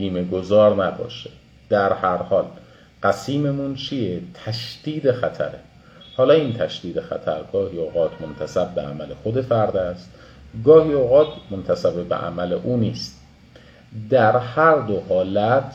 بیمه 0.00 0.24
گذار 0.24 0.84
نباشه. 0.84 1.30
در 1.68 1.92
هر 1.92 2.16
حال 2.16 2.44
قسیممون 3.02 3.74
چیه؟ 3.74 4.20
تشدید 4.44 5.12
خطره. 5.12 5.58
حالا 6.16 6.34
این 6.34 6.52
تشدید 6.52 7.00
خطر 7.00 7.40
گاهی 7.52 7.78
اوقات 7.78 8.10
منتصب 8.20 8.74
به 8.74 8.80
عمل 8.80 9.14
خود 9.22 9.40
فرد 9.40 9.76
است 9.76 10.10
گاهی 10.64 10.92
اوقات 10.92 11.28
منتصب 11.50 11.92
به 12.04 12.14
عمل 12.14 12.52
او 12.52 12.76
نیست. 12.76 13.20
در 14.10 14.36
هر 14.36 14.76
دو 14.76 15.02
حالت 15.08 15.74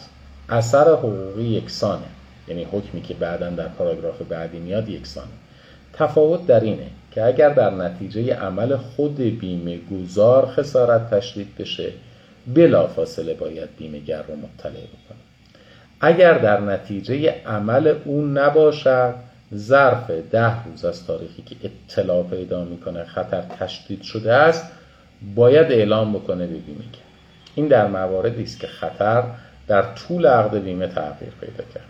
اثر 0.49 0.93
حقوقی 0.93 1.43
یکسانه. 1.43 2.05
یعنی 2.47 2.63
حکمی 2.63 3.01
که 3.01 3.13
بعدا 3.13 3.49
در 3.49 3.67
پاراگراف 3.67 4.21
بعدی 4.21 4.59
میاد 4.59 4.89
یکسانه. 4.89 5.27
تفاوت 5.93 6.47
در 6.47 6.59
اینه 6.59 6.87
که 7.11 7.25
اگر 7.25 7.49
در 7.49 7.69
نتیجه 7.69 8.33
عمل 8.33 8.75
خود 8.75 9.15
بیمه 9.15 9.79
گذار 9.91 10.45
خسارت 10.45 11.09
تشدید 11.09 11.55
بشه 11.57 11.91
بلا 12.47 12.87
فاصله 12.87 13.33
باید 13.33 13.69
بیمهگر 13.77 14.21
رو 14.21 14.35
مطلع 14.35 14.71
بکنه. 14.71 15.17
اگر 16.01 16.37
در 16.37 16.61
نتیجه 16.61 17.35
عمل 17.45 17.95
او 18.05 18.25
نباشد 18.25 19.13
ظرف 19.55 20.11
ده 20.31 20.63
روز 20.63 20.85
از 20.85 21.07
تاریخی 21.07 21.41
که 21.41 21.55
اطلاع 21.63 22.23
پیدا 22.23 22.63
می‌کنه 22.63 23.03
خطر 23.03 23.41
تشدید 23.41 24.01
شده 24.01 24.33
است 24.33 24.71
باید 25.35 25.71
اعلام 25.71 26.13
بکنه 26.13 26.47
به 26.47 26.57
بیمهگر 26.57 27.05
این 27.55 27.67
در 27.67 27.87
مواردی 27.87 28.43
است 28.43 28.59
که 28.59 28.67
خطر 28.67 29.23
در 29.67 29.81
طول 29.81 30.25
عقد 30.25 30.63
بیمه 30.63 30.87
تغییر 30.87 31.33
پیدا 31.41 31.63
کرد. 31.73 31.85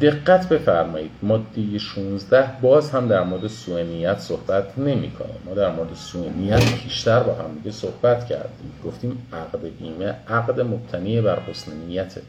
دقت 0.00 0.48
بفرمایید. 0.48 1.10
ماده 1.22 1.78
16 1.78 2.50
باز 2.62 2.90
هم 2.90 3.08
در 3.08 3.24
مورد 3.24 3.46
سوء 3.46 3.82
نیت 3.82 4.18
صحبت 4.18 4.78
نمی‌کنه 4.78 5.32
ما 5.46 5.54
در 5.54 5.72
مورد 5.72 5.94
سوء 5.94 6.28
نیت 6.28 6.82
بیشتر 6.84 7.20
با 7.20 7.34
هم 7.34 7.54
دیگه 7.54 7.70
صحبت 7.70 8.26
کردیم. 8.26 8.72
گفتیم 8.84 9.26
عقد 9.32 9.60
بیمه 9.78 10.14
عقد 10.28 10.60
مبتنی 10.60 11.20
بر 11.20 11.40
حسن 11.40 11.72
نیته 11.72 12.22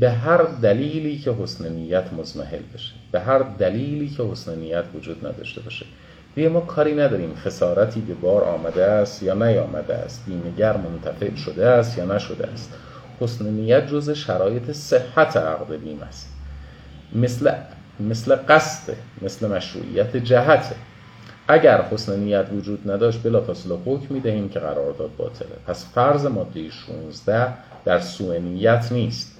به 0.00 0.10
هر 0.10 0.42
دلیلی 0.42 1.18
که 1.18 1.32
حسن 1.32 1.72
نیت 1.72 2.12
مزمحل 2.12 2.62
بشه 2.74 2.92
به 3.12 3.20
هر 3.20 3.38
دلیلی 3.38 4.08
که 4.08 4.22
حسن 4.22 4.58
نیت 4.58 4.84
وجود 4.94 5.26
نداشته 5.26 5.60
باشه. 5.60 5.86
بیا 6.34 6.48
ما 6.48 6.60
کاری 6.60 6.94
نداریم 6.94 7.34
خسارتی 7.34 8.00
به 8.00 8.14
بار 8.14 8.44
آمده 8.44 8.84
است 8.84 9.22
یا 9.22 9.34
نیامده 9.34 9.94
است. 9.94 10.24
بیمهگر 10.26 10.76
منتفع 10.76 11.34
شده 11.34 11.66
است 11.66 11.98
یا 11.98 12.04
نشده 12.04 12.46
است. 12.46 12.72
حسن 13.20 13.46
نیت 13.46 13.86
جز 13.86 14.10
شرایط 14.10 14.70
صحت 14.70 15.36
عقد 15.36 15.76
بیمه 15.76 16.04
است. 16.04 16.39
مثل 17.14 17.52
مثل 18.00 18.36
قصد 18.48 18.94
مثل 19.22 19.48
مشروعیت 19.48 20.16
جهته 20.16 20.76
اگر 21.48 21.82
حسن 21.82 22.20
نیت 22.20 22.46
وجود 22.52 22.90
نداشت 22.90 23.22
بلافاصله 23.22 23.78
حکم 23.84 24.14
می‌دهیم 24.14 24.48
که 24.48 24.60
قرارداد 24.60 25.10
باطله. 25.16 25.48
پس 25.66 25.86
فرض 25.94 26.26
ماده 26.26 26.70
16 26.70 27.52
در 27.84 28.00
سوء 28.00 28.38
نیت 28.38 28.88
نیست. 28.92 29.38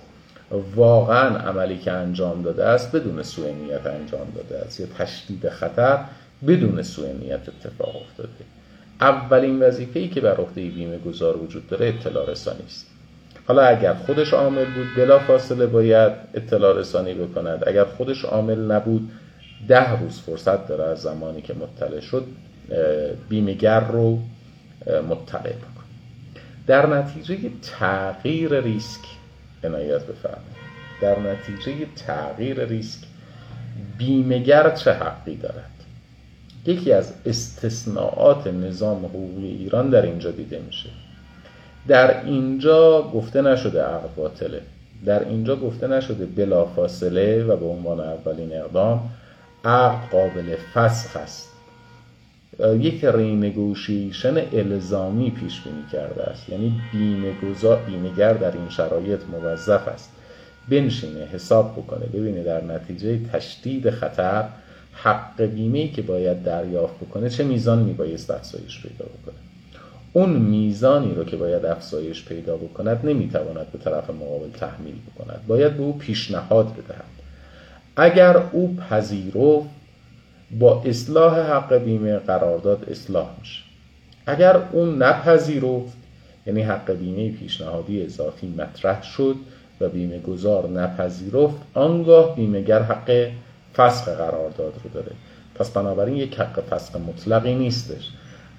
واقعا 0.75 1.39
عملی 1.39 1.79
که 1.79 1.93
انجام 1.93 2.43
داده 2.43 2.65
است 2.65 2.93
بدون 2.93 3.23
سوء 3.23 3.51
نیت 3.51 3.87
انجام 3.87 4.27
داده 4.37 4.65
است. 4.67 4.81
یا 4.81 4.87
تشدید 4.99 5.49
خطر 5.49 5.99
بدون 6.47 6.83
سوء 6.83 7.13
نیت 7.13 7.41
اتفاق 7.49 7.97
افتاده. 7.97 8.45
اولین 9.01 9.63
وظیفه‌ای 9.63 10.09
که 10.09 10.21
بر 10.21 10.37
عهده 10.37 10.69
بیمه 10.69 10.99
گذار 10.99 11.37
وجود 11.37 11.69
داره 11.69 11.87
اطلاع 11.87 12.31
رسانی 12.31 12.63
است. 12.67 12.90
حالا 13.51 13.63
اگر 13.63 13.95
خودش 13.95 14.35
عامل 14.35 14.65
بود 14.65 14.95
بلا 14.97 15.19
فاصله 15.19 15.67
باید 15.67 16.13
اطلاع 16.35 16.79
رسانی 16.79 17.15
بکند. 17.15 17.69
اگر 17.69 17.85
خودش 17.85 18.25
عامل 18.25 18.73
نبود 18.73 19.11
ده 19.69 20.01
روز 20.01 20.21
فرصت 20.21 20.69
داره 20.69 20.85
از 20.85 20.99
زمانی 20.99 21.43
که 21.43 21.55
مطلع 21.55 22.01
شد 22.01 22.25
بیمگر 23.29 23.81
رو 23.81 24.19
مطلع 25.09 25.41
بکن 25.41 25.85
در 26.67 26.87
نتیجه 26.87 27.39
تغییر 27.63 28.61
ریسک 28.61 29.01
عنایت 29.65 30.03
بفرمایید. 30.03 30.61
در 31.01 31.19
نتیجه 31.19 31.87
تغییر 32.07 32.65
ریسک 32.65 32.99
بیمگر 33.99 34.71
چه 34.71 34.93
حقی 34.93 35.37
دارد؟ 35.37 35.71
یکی 36.67 36.93
از 36.93 37.13
استثناعات 37.27 38.47
نظام 38.47 39.05
حقوقی 39.05 39.47
ایران 39.47 39.91
در 39.91 40.03
اینجا 40.03 40.31
دیده 40.31 40.61
میشه. 40.67 40.89
در 41.89 42.25
اینجا 42.25 43.11
گفته 43.15 43.43
نشده 43.43 43.83
عقد 43.83 44.15
باطله. 44.17 44.61
در 45.05 45.29
اینجا 45.29 45.57
گفته 45.57 45.87
نشده 45.87 46.27
بلافاصله 46.27 47.45
و 47.45 47.57
به 47.57 47.67
عنوان 47.67 48.01
اولین 48.01 48.57
اقدام 48.57 49.11
عقد 49.65 50.11
قابل 50.11 50.57
فسخ 50.75 51.17
است. 51.17 51.49
یک 52.61 53.05
رینگوشیشن 53.05 54.43
الزامی 54.53 55.31
پیش 55.31 55.61
بینی 55.61 55.85
کرده 55.93 56.23
است. 56.23 56.49
یعنی 56.49 56.81
بیمه 56.93 57.33
بیمهگر 57.87 58.33
در 58.33 58.53
این 58.53 58.69
شرایط 58.69 59.21
موظف 59.33 59.89
است. 59.89 60.11
بنشینه 60.69 61.25
حساب 61.25 61.73
بکنه 61.73 62.07
ببینه 62.07 62.43
در 62.43 62.65
نتیجه 62.65 63.21
تشدید 63.33 63.91
خطر 63.91 64.45
حق 64.93 65.43
بیمه 65.43 65.89
که 65.89 66.03
باید 66.03 66.43
دریافت 66.43 66.95
بکنه 66.95 67.31
چه 67.31 67.45
میزان 67.45 67.79
میبایست 67.79 68.31
افزایش 68.31 68.83
پیدا 68.83 69.05
بکنه. 69.05 69.50
اون 70.13 70.31
میزانی 70.31 71.15
رو 71.15 71.25
که 71.25 71.37
باید 71.37 71.67
افزایش 71.67 72.25
پیدا 72.25 72.57
بکند 72.57 73.07
نمی‌تواند 73.07 73.73
به 73.73 73.79
طرف 73.79 74.11
مقابل 74.11 74.51
تحمیل 74.51 74.95
بکند. 74.95 75.41
باید 75.47 75.77
به 75.77 75.83
او 75.83 75.99
پیشنهاد 75.99 76.67
بدهد. 76.67 77.05
اگر 77.97 78.37
او 78.53 78.77
پذیرفت 78.77 79.69
با 80.59 80.83
اصلاح 80.83 81.39
حق 81.41 81.75
بیمه 81.75 82.17
قرارداد 82.17 82.91
اصلاح 82.91 83.29
میشه. 83.39 83.63
اگر 84.27 84.57
اون 84.73 85.03
نپذیرفت 85.03 85.97
یعنی 86.47 86.63
حق 86.63 86.93
بیمه 86.93 87.33
پیشنهادی 87.33 88.05
اضافی 88.05 88.55
مطرح 88.59 89.03
شد 89.03 89.37
و 89.81 89.89
بیمه 89.89 90.19
گذار 90.19 90.69
نپذیرفت 90.69 91.57
آنگاه 91.75 92.37
بیمهگر 92.37 92.83
حق 92.83 93.31
فسخ 93.77 94.09
قرارداد 94.09 94.75
رو 94.85 94.91
داره. 94.95 95.13
پس 95.55 95.71
بنابراین 95.71 96.17
یک 96.17 96.35
حق 96.35 96.61
فسخ 96.61 96.97
مطلقی 96.97 97.55
نیستش. 97.55 98.09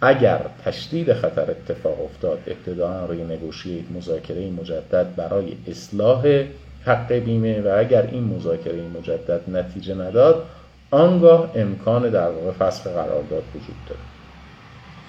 اگر 0.02 0.40
تشدید 0.66 1.14
خطر 1.14 1.52
اتفاق 1.52 2.04
افتاد 2.06 2.40
ابتداعا 2.48 3.06
روی 3.06 3.24
نگوشیت 3.24 3.84
مذاکره 3.96 4.50
مجدد 4.50 5.16
برای 5.16 5.54
اصلاح 5.68 6.44
حق 6.86 7.14
بیمه 7.14 7.62
و 7.62 7.76
اگر 7.80 8.02
این 8.02 8.24
مذاکره 8.24 8.82
مجدد 9.00 9.42
نتیجه 9.50 9.96
نداد 9.96 10.46
آنگاه 10.92 11.52
امکان 11.56 12.10
در 12.10 12.30
واقع 12.30 12.52
فسخ 12.52 12.88
قرارداد 12.88 13.44
وجود 13.56 13.76
داره 13.90 14.02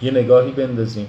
یه 0.03 0.11
نگاهی 0.11 0.53
بندازیم. 0.53 1.07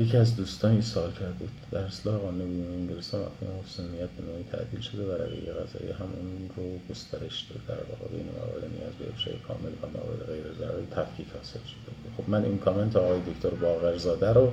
یکی 0.00 0.16
از 0.16 0.36
دوستان 0.36 0.70
این 0.70 0.80
سال 0.80 1.12
کرد 1.12 1.34
بود 1.34 1.50
در 1.70 1.78
اصلاح 1.78 2.16
قانون 2.16 2.50
بیمه 2.50 2.74
انگلستان 2.74 3.20
وقتی 3.20 3.46
حسنیت 3.64 4.10
به 4.16 4.22
نوعی 4.28 4.44
تعدیل 4.52 4.80
شده 4.80 5.02
و 5.02 5.12
روی 5.12 5.40
غذایی 5.40 5.92
همون 5.92 6.50
رو 6.56 6.78
گسترش 6.90 7.46
داد 7.50 7.62
در 7.68 7.84
واقع 7.84 8.16
بین 8.16 8.28
موارد 8.36 8.64
نیاز 8.64 8.94
به 8.98 9.08
افشای 9.12 9.34
کامل 9.48 9.72
و 9.82 9.86
موارد 9.98 10.26
غیر 10.26 10.44
ضروری 10.58 10.86
تفکیک 10.90 11.26
حاصل 11.36 11.58
شده. 11.58 11.92
خب 12.16 12.30
من 12.30 12.44
این 12.44 12.58
کامنت 12.58 12.96
آقای 12.96 13.20
دکتر 13.20 13.50
باقرزاده 13.50 14.32
رو 14.32 14.52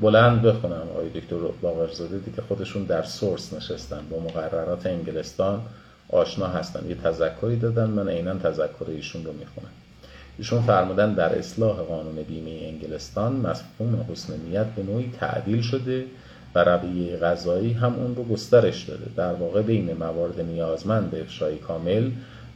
بلند 0.00 0.42
بخونم. 0.42 0.88
آقای 0.94 1.08
دکتر 1.08 1.36
باقرزاده 1.36 2.18
دیگه 2.18 2.42
خودشون 2.42 2.84
در 2.84 3.02
سورس 3.02 3.52
نشستن 3.52 4.02
با 4.10 4.20
مقررات 4.20 4.86
انگلستان 4.86 5.62
آشنا 6.08 6.46
هستن. 6.46 6.88
یه 6.88 6.94
تذکری 6.94 7.56
دادن 7.56 7.90
من 7.90 8.08
عینا 8.08 8.34
تذکر 8.34 8.86
ایشون 8.88 9.24
رو 9.24 9.32
می‌خونم. 9.32 9.72
ایشون 10.40 10.62
فرمودن 10.62 11.14
در 11.14 11.38
اصلاح 11.38 11.76
قانون 11.76 12.22
بیمه 12.22 12.50
انگلستان 12.50 13.32
مفهوم 13.32 14.06
حسن 14.10 14.34
نیت 14.36 14.66
به 14.66 14.82
نوعی 14.82 15.12
تعدیل 15.20 15.60
شده 15.60 16.04
و 16.54 16.64
رویه 16.64 17.16
غذایی 17.16 17.72
هم 17.72 17.94
اون 17.94 18.16
رو 18.16 18.24
گسترش 18.24 18.84
داده. 18.84 19.04
در 19.16 19.32
واقع 19.32 19.62
بین 19.62 19.92
موارد 19.92 20.40
نیازمند 20.40 21.14
افشای 21.14 21.56
کامل 21.56 22.10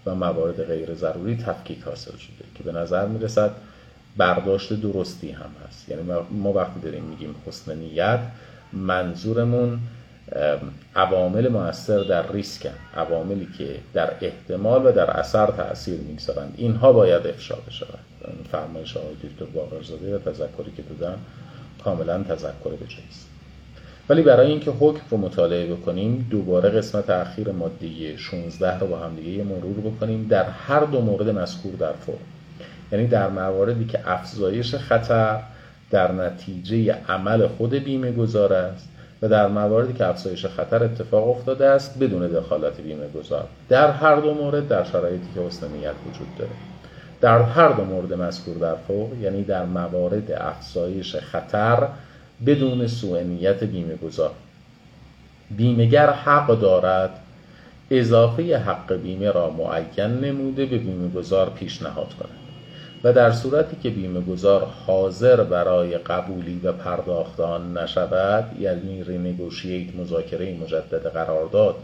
و 0.06 0.14
موارد 0.14 0.64
غیر 0.64 0.94
ضروری 0.94 1.36
تفکیک 1.36 1.82
حاصل 1.82 2.16
شده 2.16 2.44
که 2.54 2.64
به 2.64 2.72
نظر 2.72 3.06
می‌رسد 3.06 3.50
برداشت 4.16 4.72
درستی 4.80 5.30
هم 5.30 5.50
هست. 5.68 5.88
یعنی 5.88 6.02
ما 6.30 6.52
وقتی 6.52 6.80
داریم 6.80 7.04
میگیم 7.04 7.34
حسن 7.46 7.78
نیت 7.78 8.20
منظورمون 8.72 9.78
عوامل 10.96 11.48
موثر 11.48 12.02
در 12.02 12.32
ریسک 12.32 12.70
عواملی 12.96 13.48
که 13.58 13.68
در 13.92 14.12
احتمال 14.20 14.86
و 14.86 14.92
در 14.92 15.10
اثر 15.10 15.46
تاثیر 15.46 16.00
می‌گذارند. 16.00 16.54
اینها 16.56 16.92
باید 16.92 17.26
افشا 17.26 17.54
بشود 17.54 17.98
فرمایش 18.52 18.96
آقای 18.96 19.14
دکتر 19.14 19.44
باقرزاده 19.44 20.16
و 20.16 20.18
تذکری 20.18 20.72
که 20.76 20.82
دادن 20.82 21.18
کاملا 21.84 22.22
تذکر 22.22 22.70
به 22.70 22.86
است 23.08 23.28
ولی 24.08 24.22
برای 24.22 24.50
اینکه 24.50 24.70
حکم 24.70 25.00
رو 25.10 25.16
مطالعه 25.16 25.74
بکنیم 25.74 26.26
دوباره 26.30 26.70
قسمت 26.70 27.10
اخیر 27.10 27.52
ماده 27.52 28.16
16 28.16 28.78
رو 28.78 28.86
با 28.86 28.98
هم 28.98 29.16
دیگه 29.16 29.44
مرور 29.44 29.92
بکنیم. 29.92 30.26
در 30.28 30.44
هر 30.44 30.80
دو 30.80 31.00
مورد 31.00 31.28
مذکور 31.28 31.74
در 31.74 31.92
فرم. 31.92 32.16
یعنی 32.92 33.06
در 33.06 33.28
مواردی 33.28 33.84
که 33.84 34.10
افزایش 34.10 34.74
خطر 34.74 35.40
در 35.90 36.12
نتیجه 36.12 36.96
عمل 37.08 37.46
خود 37.46 37.74
بیمه 37.74 38.12
گذار 38.12 38.52
است. 38.52 38.88
و 39.22 39.28
در 39.28 39.48
مواردی 39.48 39.92
که 39.92 40.06
افزایش 40.06 40.46
خطر 40.46 40.84
اتفاق 40.84 41.28
افتاده 41.28 41.66
است 41.66 41.98
بدون 41.98 42.28
دخالت 42.28 42.80
بیمه 42.80 43.08
گذار. 43.08 43.46
در 43.68 43.90
هر 43.90 44.16
دو 44.16 44.34
مورد 44.34 44.68
در 44.68 44.84
شرایطی 44.84 45.26
که 45.34 45.40
حسن 45.40 45.68
نیت 45.68 45.94
وجود 46.10 46.26
داره. 46.38 46.50
در 47.20 47.42
هر 47.42 47.68
دو 47.68 47.84
مورد 47.84 48.12
مذکور 48.12 48.56
در 48.56 48.74
فوق 48.74 49.10
یعنی 49.20 49.42
در 49.42 49.64
موارد 49.64 50.32
افزایش 50.32 51.16
خطر 51.16 51.88
بدون 52.46 52.86
سوء 52.86 53.22
نیت 53.22 53.64
بیمه 53.64 53.96
گذار. 53.96 54.30
بیمهگر 55.50 56.10
حق 56.10 56.60
دارد 56.60 57.10
اضافه 57.90 58.58
حق 58.58 58.92
بیمه 58.92 59.30
را 59.30 59.50
معین 59.50 60.10
نموده 60.10 60.66
به 60.66 60.78
بیمه 60.78 61.08
گذار 61.08 61.50
پیشنهاد 61.50 62.14
کند. 62.14 62.43
و 63.04 63.12
در 63.12 63.32
صورتی 63.32 63.76
که 63.82 63.90
بیمه 63.90 64.20
گذار 64.20 64.66
حاضر 64.86 65.44
برای 65.44 65.98
قبولی 65.98 66.60
و 66.64 66.72
پرداخت 66.72 67.40
آن 67.40 67.78
نشود 67.78 68.44
یعنی 68.60 69.04
رینگوشیت 69.04 69.96
مذاکره 69.96 70.56
مجدد 70.62 71.06
قرارداد 71.06 71.74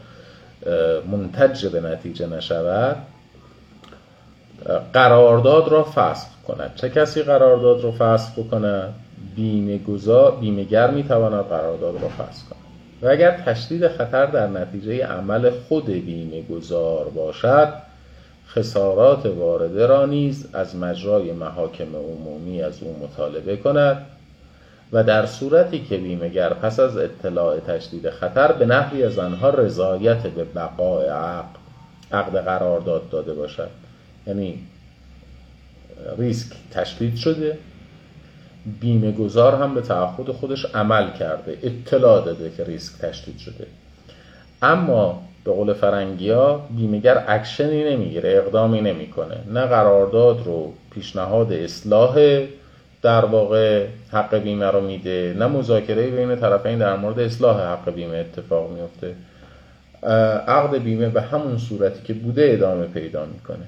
منتج 1.10 1.66
به 1.66 1.80
نتیجه 1.80 2.26
نشود 2.26 2.96
قرارداد 4.92 5.68
را 5.68 5.84
فسخ 5.84 6.28
کند. 6.48 6.72
چه 6.74 6.88
کسی 6.88 7.22
قرارداد 7.22 7.84
را 7.84 7.92
فسخ 7.98 8.38
بکند؟ 8.38 8.94
بیمه 9.36 9.78
گذار 9.78 10.36
بیمهگر 10.36 10.90
می‌تواند 10.90 11.44
قرارداد 11.44 11.94
را 12.02 12.08
فسخ 12.08 12.48
کند. 12.48 12.60
و 13.02 13.08
اگر 13.08 13.30
تشدید 13.46 13.88
خطر 13.88 14.26
در 14.26 14.46
نتیجه 14.46 15.06
عمل 15.06 15.50
خود 15.50 15.86
بیمه 15.86 16.42
گذار 16.42 17.08
باشد 17.08 17.89
خسارات 18.54 19.26
وارده 19.26 19.86
را 19.86 20.06
نیز 20.06 20.46
از 20.52 20.76
مجرای 20.76 21.32
محاکم 21.32 21.96
عمومی 21.96 22.62
از 22.62 22.82
او 22.82 22.96
مطالبه 23.02 23.56
کند 23.56 24.06
و 24.92 25.04
در 25.04 25.26
صورتی 25.26 25.84
که 25.84 25.96
بیمهگر 25.96 26.54
پس 26.54 26.80
از 26.80 26.96
اطلاع 26.96 27.60
تشدید 27.60 28.10
خطر 28.10 28.52
به 28.52 28.66
نحوی 28.66 29.04
از 29.04 29.18
آنها 29.18 29.50
رضایت 29.50 30.22
به 30.22 30.44
بقای 30.44 31.06
عقد 31.06 31.60
عقد 32.12 32.44
قرارداد 32.44 33.10
داده 33.10 33.34
باشد. 33.34 33.68
یعنی 34.26 34.58
ریسک 36.18 36.52
تشدید 36.70 37.16
شده 37.16 37.58
بیمه 38.80 39.12
گذار 39.12 39.62
هم 39.62 39.74
به 39.74 39.80
تعهد 39.80 40.30
خودش 40.30 40.64
عمل 40.74 41.10
کرده 41.10 41.58
اطلاع 41.62 42.24
داده 42.24 42.52
که 42.56 42.64
ریسک 42.64 42.98
تشدید 42.98 43.38
شده. 43.38 43.66
اما 44.62 45.22
به 45.44 45.52
قول 45.52 45.72
فرنگی 45.72 46.30
ها 46.30 46.66
بیمهگر 46.76 47.24
اکشنی 47.28 47.84
نمی‌گیره 47.84 48.30
اقدامی 48.36 48.80
نمی‌کنه. 48.80 49.36
نه 49.52 49.60
قرارداد 49.60 50.46
رو 50.46 50.72
پیشنهاد 50.90 51.52
اصلاح 51.52 52.40
در 53.02 53.24
واقع 53.24 53.86
حق 54.12 54.34
بیمه 54.34 54.66
رو 54.66 54.80
میده 54.80 55.36
نه 55.38 55.46
مذاکره 55.46 56.06
بین 56.06 56.36
طرفین 56.36 56.78
در 56.78 56.96
مورد 56.96 57.20
اصلاح 57.20 57.72
حق 57.72 57.94
بیمه 57.94 58.16
اتفاق 58.16 58.70
میفته 58.70 59.14
عقد 60.48 60.78
بیمه 60.78 61.08
به 61.08 61.22
همون 61.22 61.58
صورتی 61.58 62.02
که 62.04 62.14
بوده 62.14 62.50
ادامه 62.52 62.86
پیدا 62.86 63.26
می‌کنه. 63.26 63.66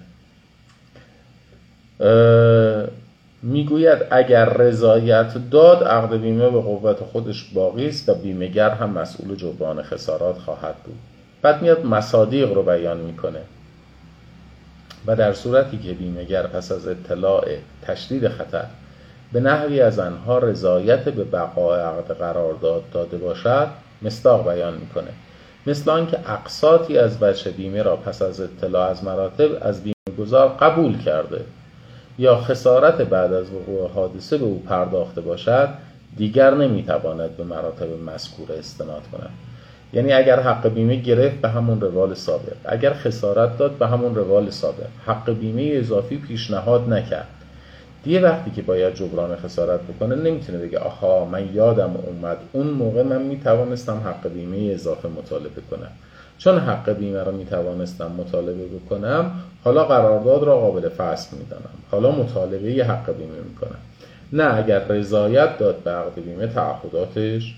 می‌گوید 3.42 3.98
اگر 4.10 4.44
رضایت 4.44 5.50
داد 5.50 5.84
عقد 5.84 6.16
بیمه 6.16 6.50
به 6.50 6.60
قوت 6.60 6.96
خودش 6.96 7.44
باقی 7.54 7.88
است 7.88 8.08
و 8.08 8.14
بیمهگر 8.14 8.70
هم 8.70 8.90
مسئول 8.90 9.36
جبران 9.36 9.82
خسارات 9.82 10.38
خواهد 10.38 10.74
بود. 10.84 10.98
بعد 11.42 11.62
میاد 11.62 11.84
مصادیق 11.84 12.52
رو 12.52 12.62
بیان 12.62 12.96
می‌کنه. 12.96 13.40
و 15.06 15.16
در 15.16 15.32
صورتی 15.32 15.78
که 15.78 15.92
بیمهگر 15.92 16.46
پس 16.46 16.72
از 16.72 16.88
اطلاع 16.88 17.44
تشدید 17.82 18.28
خطر 18.28 18.64
به 19.32 19.40
نحوی 19.40 19.80
از 19.80 19.98
آنها 19.98 20.38
رضایت 20.38 21.04
به 21.04 21.24
بقای 21.24 21.80
عقد 21.80 22.16
قرارداد 22.18 22.82
داده 22.92 23.16
باشد 23.16 23.68
مصداق 24.02 24.52
بیان 24.52 24.74
می‌کنه. 24.74 25.10
مثل 25.66 25.90
آنکه 25.90 26.30
اقساطی 26.30 26.98
از 26.98 27.18
بچه 27.18 27.50
بیمه 27.50 27.82
را 27.82 27.96
پس 27.96 28.22
از 28.22 28.40
اطلاع 28.40 28.90
از 28.90 29.04
مراتب 29.04 29.48
از 29.60 29.82
بیمه 29.82 30.18
گذار 30.18 30.48
قبول 30.48 30.98
کرده 30.98 31.44
یا 32.18 32.36
خسارت 32.36 33.00
بعد 33.00 33.32
از 33.32 33.52
وقوع 33.52 33.90
حادثه 33.90 34.38
به 34.38 34.44
او 34.44 34.62
پرداخته 34.68 35.20
باشد 35.20 35.68
دیگر 36.16 36.54
نمی‌تواند 36.54 37.36
به 37.36 37.44
مراتب 37.44 37.88
مذکور 38.06 38.52
استناد 38.52 39.02
کند. 39.12 39.30
یعنی 39.92 40.12
اگر 40.12 40.40
حق 40.40 40.68
بیمه 40.68 40.96
گرفت 40.96 41.36
به 41.36 41.48
همون 41.48 41.80
روال 41.80 42.14
سابق. 42.14 42.56
اگر 42.64 42.92
خسارت 42.92 43.58
داد 43.58 43.70
به 43.70 43.86
همون 43.86 44.14
روال 44.14 44.50
سابق. 44.50 44.86
حق 45.06 45.30
بیمه 45.30 45.70
اضافی 45.74 46.16
پیشنهاد 46.16 46.92
نکرد. 46.92 47.28
دیگه 48.04 48.20
وقتی 48.20 48.50
که 48.50 48.62
باید 48.62 48.94
جبران 48.94 49.36
خسارت 49.36 49.80
بکنه 49.80 50.14
نمی‌تونه 50.14 50.58
بگه 50.58 50.78
آها 50.78 51.24
من 51.24 51.54
یادم 51.54 51.90
اومد. 52.06 52.36
اون 52.52 52.66
موقع 52.66 53.02
من 53.02 53.22
می‌توانستم 53.22 54.00
حق 54.04 54.28
بیمه 54.28 54.72
اضافه 54.72 55.08
مطالبه 55.08 55.60
کنم. 55.70 55.90
چون 56.38 56.58
حق 56.58 56.90
بیمه 56.90 57.22
رو 57.22 57.32
می‌توانستم 57.32 58.12
مطالبه 58.18 58.64
بکنم 58.64 59.30
حالا 59.64 59.84
قرارداد 59.84 60.42
را 60.42 60.56
قابل 60.56 60.88
فصل 60.88 61.36
می‌دانم. 61.36 61.62
حالا 61.90 62.10
مطالبه 62.10 62.84
حق 62.84 63.12
بیمه 63.16 63.40
می‌کنم. 63.48 63.78
نه 64.32 64.56
اگر 64.56 64.78
رضایت 64.78 65.58
داد 65.58 65.76
به 65.76 65.90
عقد 65.90 66.14
بیمه 66.14 66.46
تعهداتش 66.46 67.54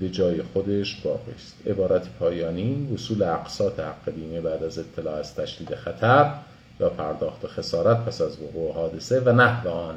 به 0.00 0.08
جای 0.08 0.42
خودش 0.42 0.96
باقی 1.04 1.32
است. 1.32 1.54
عبارت 1.66 2.08
پایانی 2.08 2.88
وصول 2.94 3.22
اقساط 3.22 3.80
حق 3.80 4.10
بیمه 4.10 4.40
بعد 4.40 4.62
از 4.62 4.78
اطلاع 4.78 5.14
از 5.14 5.34
تشدید 5.34 5.74
خطر 5.74 6.34
یا 6.80 6.88
پرداخت 6.88 7.46
خسارت 7.46 8.04
پس 8.04 8.20
از 8.20 8.42
وقوع 8.42 8.74
حادثه 8.74 9.20
و 9.20 9.32
نحو 9.32 9.68
آن 9.68 9.94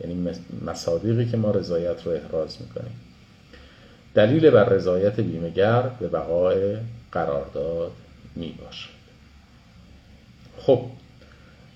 یعنی 0.00 0.30
مصادیقی 0.66 1.30
که 1.30 1.36
ما 1.36 1.50
رضایت 1.50 2.06
رو 2.06 2.12
احراز 2.12 2.56
می‌کنیم. 2.60 3.00
دلیل 4.14 4.50
بر 4.50 4.64
رضایت 4.64 5.20
بیمهگر 5.20 5.82
به 5.82 6.08
بقای 6.08 6.76
قرارداد 7.12 7.92
می 8.36 8.54
باشد 8.64 8.88
خب 10.58 10.80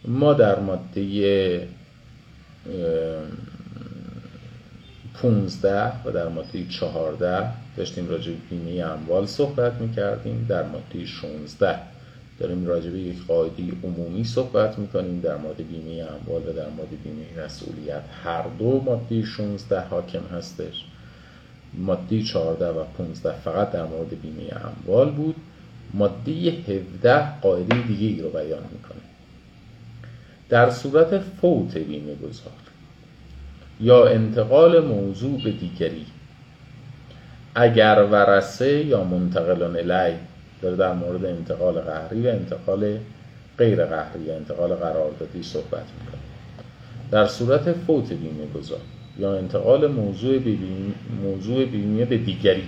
ما 0.05 0.35
در 0.35 0.59
ماده 0.59 1.69
15 5.23 6.05
و 6.05 6.11
در 6.11 6.29
ماده 6.29 6.65
14 6.65 7.49
داشتیم 7.77 8.09
راجع 8.09 8.33
به 8.33 8.39
بیمه 8.51 8.85
اموال 8.85 9.27
صحبت 9.27 9.73
می 9.81 9.95
کردیم 9.95 10.47
در 10.49 10.63
ماده 10.63 11.07
16 11.07 11.79
داریم 12.39 12.67
راجع 12.67 12.91
به 12.91 12.99
یک 12.99 13.27
قاعده 13.27 13.63
عمومی 13.85 14.25
صحبت 14.25 14.79
می 14.79 14.89
کنیم 14.89 15.21
در 15.21 15.37
ماده 15.37 15.63
بیمه 15.63 16.03
اموال 16.03 16.49
و 16.49 16.53
در 16.53 16.69
ماده 16.69 16.97
بیمه 17.05 17.45
مسئولیت. 17.45 18.03
هر 18.25 18.45
دو 18.59 18.83
ماده 18.87 19.25
16 19.25 19.81
حاکم 19.81 20.23
هستش. 20.33 20.85
ماده 21.75 22.23
14 22.23 22.69
و 22.69 22.85
15 22.99 23.33
فقط 23.33 23.71
در 23.71 23.85
مورد 23.85 24.21
بیمه 24.23 24.53
اموال 24.67 25.11
بود. 25.11 25.37
ماده 25.95 26.33
17 26.33 27.41
قاعده 27.41 27.83
دیگه 27.83 28.07
ای 28.07 28.23
رو 28.23 28.31
بیان 28.31 28.63
می‌کنه 28.73 29.01
در 30.49 30.71
صورت 30.71 31.19
فوت 31.19 31.77
بیمه 31.77 32.15
گذار 32.15 32.68
یا 33.81 34.09
انتقال 34.09 34.81
موضوع 34.85 35.43
به 35.45 35.51
دیگری. 35.51 36.07
اگر 37.55 38.07
ورسه 38.11 38.85
یا 38.85 39.05
منتقلان 39.05 39.77
الی 39.77 40.15
داره 40.63 40.77
در 40.77 40.93
مورد 40.93 41.25
انتقال 41.25 41.75
قهری 41.75 42.27
و 42.27 42.31
انتقال 42.31 42.99
غیر 43.59 43.85
قهری 43.85 44.25
یا 44.27 44.37
انتقال 44.37 44.75
قراردادی 44.75 45.43
صحبت 45.43 45.85
می‌کنه. 46.01 46.21
در 47.11 47.27
صورت 47.27 47.73
فوت 47.73 48.09
بیمه 48.09 48.47
گذار 48.55 48.81
یا 49.19 49.39
انتقال 49.39 49.87
موضوع 49.87 50.39
بیمه, 50.39 50.95
موضوع 51.23 51.65
بیمه 51.65 52.05
به 52.05 52.19
دیگری. 52.19 52.65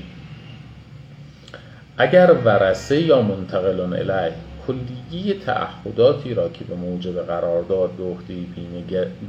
اگر 1.98 2.36
ورسه 2.44 3.00
یا 3.00 3.22
منتقلان 3.22 3.92
الی 3.92 4.32
کلیه 4.70 5.34
تعهداتی 5.34 6.34
را 6.34 6.48
که 6.48 6.64
به 6.64 6.74
موجب 6.74 7.26
قرارداد 7.26 7.90
به 7.90 8.04
عهده 8.04 8.34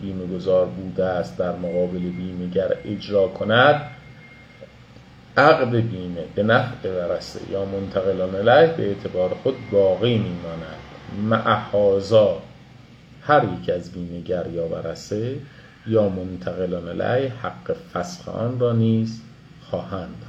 بیمه 0.01 0.25
گذار 0.36 0.65
بوده 0.65 1.06
است 1.06 1.38
در 1.38 1.56
مقابل 1.56 1.99
بیمهگر 1.99 2.77
اجرا 2.86 3.27
کند 3.27 3.82
عقد 5.38 5.75
بیمه 5.75 6.23
به 6.36 6.43
نفع 6.43 6.89
ورسه 6.89 7.39
یا 7.51 7.65
منتقلان 7.65 8.36
الیه 8.36 8.73
به 8.73 8.88
اعتبار 8.88 9.30
خود 9.43 9.56
باقی 9.71 10.17
میماند. 10.17 10.82
معهازا 11.30 12.38
هر 13.21 13.43
یک 13.43 13.69
از 13.69 13.91
بیمهگر 13.91 14.47
یا 14.54 14.67
ورسه 14.67 15.36
یا 15.88 16.10
منتقلان 16.10 17.01
الیه 17.01 17.34
حق 17.43 17.75
فسخ 17.93 18.30
آن 18.30 18.60
را 18.60 18.73
نیز 18.73 19.21
خواهند 19.69 20.25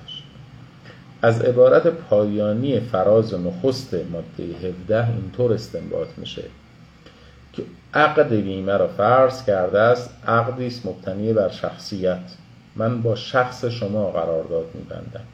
از 1.23 1.41
عبارت 1.41 1.87
پایانی 1.87 2.81
فراز 2.81 3.35
نخست 3.35 3.95
ماده 3.95 4.69
17 4.69 5.09
اینطور 5.09 5.53
استنباط 5.53 6.09
میشه 6.17 6.43
که 7.53 7.63
عقد 7.95 8.29
بیمه 8.35 8.77
را 8.77 8.89
فرض 8.89 9.45
کرده 9.45 9.81
است 9.81 10.11
عقدی 10.27 10.67
است 10.67 10.87
مبتنی 10.87 11.33
بر 11.33 11.49
شخصیت. 11.49 12.21
من 12.77 13.03
با 13.03 13.15
شخص 13.15 13.65
شما 13.65 14.11
قرارداد 14.11 14.67
میبندم. 14.75 15.25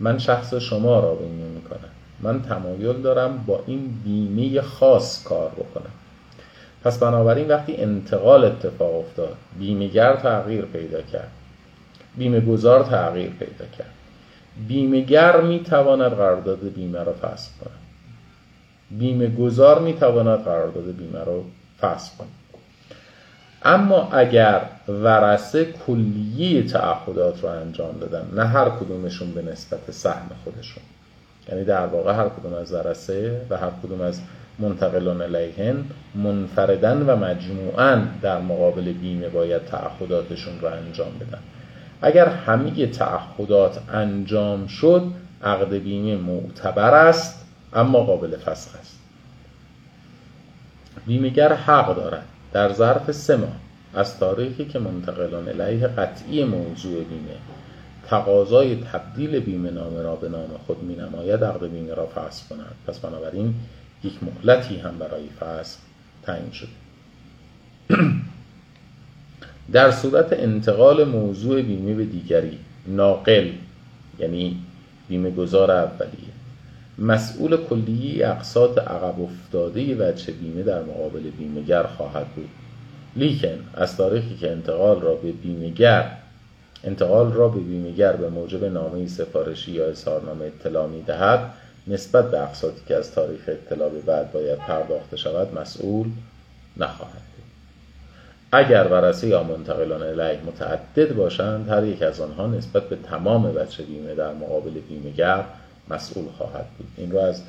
من 0.00 0.18
شخص 0.18 0.54
شما 0.54 1.00
را 1.00 1.14
بیمه 1.14 1.48
می‌کنم. 1.54 1.90
من 2.20 2.42
تمایل 2.42 3.02
دارم 3.02 3.44
با 3.46 3.62
این 3.66 3.94
بیمه 4.04 4.60
خاص 4.60 5.24
کار 5.24 5.50
بکنم. 5.50 5.92
پس 6.84 6.98
بنابراین 6.98 7.48
وقتی 7.48 7.76
انتقال 7.76 8.44
اتفاق 8.44 8.98
افتاد 8.98 9.36
بیمهگر 9.58 10.16
تغییر 10.16 10.64
پیدا 10.64 11.02
کرد. 11.02 11.30
بیمه 12.16 12.40
گذار 12.40 12.82
تغییر 12.84 13.30
پیدا 13.30 13.64
کرد. 13.78 13.95
بیمهگر 14.68 15.40
می‌تواند 15.40 16.12
قرارداد 16.12 16.72
بیمه 16.74 17.04
را 17.04 17.12
فسخ 17.12 17.50
کند. 17.60 17.78
بیمه 18.90 19.26
گذار 19.26 19.80
می‌تواند 19.80 20.44
قرارداد 20.44 20.96
بیمه 20.96 21.24
را 21.24 21.42
فسخ 21.80 22.16
کند. 22.16 22.28
اما 23.62 24.08
اگر 24.12 24.60
ورسه 24.88 25.64
کلیه 25.64 26.62
تعهدات 26.62 27.42
رو 27.42 27.48
انجام 27.48 27.98
دادن 28.00 28.28
نه 28.34 28.44
هر 28.44 28.70
کدومشون 28.70 29.34
به 29.34 29.42
نسبت 29.42 29.90
سهم 29.90 30.30
خودشون. 30.44 30.82
یعنی 31.48 31.64
در 31.64 31.86
واقع 31.86 32.12
هر 32.12 32.28
کدوم 32.28 32.54
از 32.54 32.72
ورسه 32.72 33.40
و 33.50 33.56
هر 33.56 33.70
کدوم 33.82 34.00
از 34.00 34.20
منتقلان 34.58 35.22
الیهن 35.22 35.84
منفردن 36.14 37.02
و 37.02 37.16
مجموعا 37.16 38.02
در 38.22 38.40
مقابل 38.40 38.92
بیمه 38.92 39.28
باید 39.28 39.64
تعهداتشون 39.64 40.60
رو 40.60 40.68
انجام 40.68 41.12
بدن. 41.20 41.38
اگر 42.02 42.28
همه 42.28 42.86
تعهدات 42.86 43.78
انجام 43.90 44.66
شد 44.66 45.02
عقد 45.44 45.74
بیمه 45.74 46.16
معتبر 46.16 46.94
است 46.94 47.44
اما 47.72 48.00
قابل 48.00 48.36
فسخ 48.36 48.76
است. 48.80 48.98
بیمهگر 51.06 51.52
حق 51.52 51.96
دارد 51.96 52.24
در 52.52 52.72
ظرف 52.72 53.12
سه 53.12 53.36
ماه 53.36 53.56
از 53.94 54.18
تاریخی 54.18 54.64
که 54.64 54.78
منتقلان 54.78 55.48
علیه 55.48 55.86
قطعی 55.86 56.44
موضوع 56.44 57.04
بیمه 57.04 57.36
تقاضای 58.08 58.76
تبدیل 58.92 59.40
بیمه 59.40 59.70
نامه 59.70 60.02
را 60.02 60.16
به 60.16 60.28
نام 60.28 60.48
خود 60.66 60.82
می 60.82 60.96
نماید 60.96 61.44
عقد 61.44 61.70
بیمه 61.70 61.94
را 61.94 62.06
فصل 62.06 62.48
کنند. 62.48 62.74
پس 62.86 62.98
بنابراین 62.98 63.54
یک 64.04 64.12
مهلتی 64.22 64.76
هم 64.76 64.98
برای 64.98 65.28
فصل 65.40 65.78
تعیین 66.22 66.52
شده. 66.52 66.68
در 69.72 69.90
صورت 69.90 70.32
انتقال 70.32 71.04
موضوع 71.04 71.62
بیمه 71.62 71.94
به 71.94 72.04
دیگری 72.04 72.58
ناقل 72.86 73.50
یعنی 74.18 74.56
بیمه 75.08 75.30
گذار 75.30 75.70
اولیه. 75.70 76.36
مسئول 76.98 77.56
کلی 77.56 78.22
اقساط 78.22 78.78
عقب 78.78 79.20
افتاده 79.20 79.94
وجه 79.94 80.32
بیمه 80.32 80.62
در 80.62 80.82
مقابل 80.82 81.30
بیمهگر 81.38 81.82
خواهد 81.82 82.26
بود. 82.26 82.48
لیکن 83.16 83.58
از 83.74 83.96
تاریخی 83.96 84.36
که 84.36 84.50
انتقال 84.50 85.00
را 85.00 85.14
به 85.14 85.32
بیمهگر 85.32 86.10
انتقال 86.84 87.32
را 87.32 87.48
به 87.48 87.60
بیمهگر 87.60 88.12
به 88.12 88.28
موجب 88.28 88.64
نامه 88.64 89.06
سفارشی 89.06 89.72
یا 89.72 89.86
اظهارنامه 89.86 90.44
اطلاع 90.44 90.88
می 90.88 91.02
دهد 91.02 91.52
نسبت 91.86 92.30
به 92.30 92.42
اقساطی 92.42 92.80
که 92.88 92.96
از 92.96 93.12
تاریخ 93.12 93.40
اطلاع 93.48 93.88
به 93.88 94.00
بعد 94.00 94.32
باید 94.32 94.58
پرداخته 94.58 95.16
شود 95.16 95.58
مسئول 95.58 96.06
نخواهد 96.76 97.35
اگر 98.52 98.84
ورسه 98.90 99.26
یا 99.26 99.42
منتقلان 99.42 100.02
علیه 100.02 100.38
متعدد 100.46 101.14
باشند 101.14 101.68
هر 101.68 101.84
یک 101.84 102.02
از 102.02 102.20
آنها 102.20 102.46
نسبت 102.46 102.82
به 102.82 102.96
تمام 102.96 103.52
بچه 103.52 103.82
بیمه 103.82 104.14
در 104.14 104.32
مقابل 104.32 104.70
بیمهگر 104.70 105.44
مسئول 105.90 106.24
خواهد 106.38 106.66
بود. 106.78 106.86
این 106.96 107.12
رو 107.12 107.18
از 107.18 107.42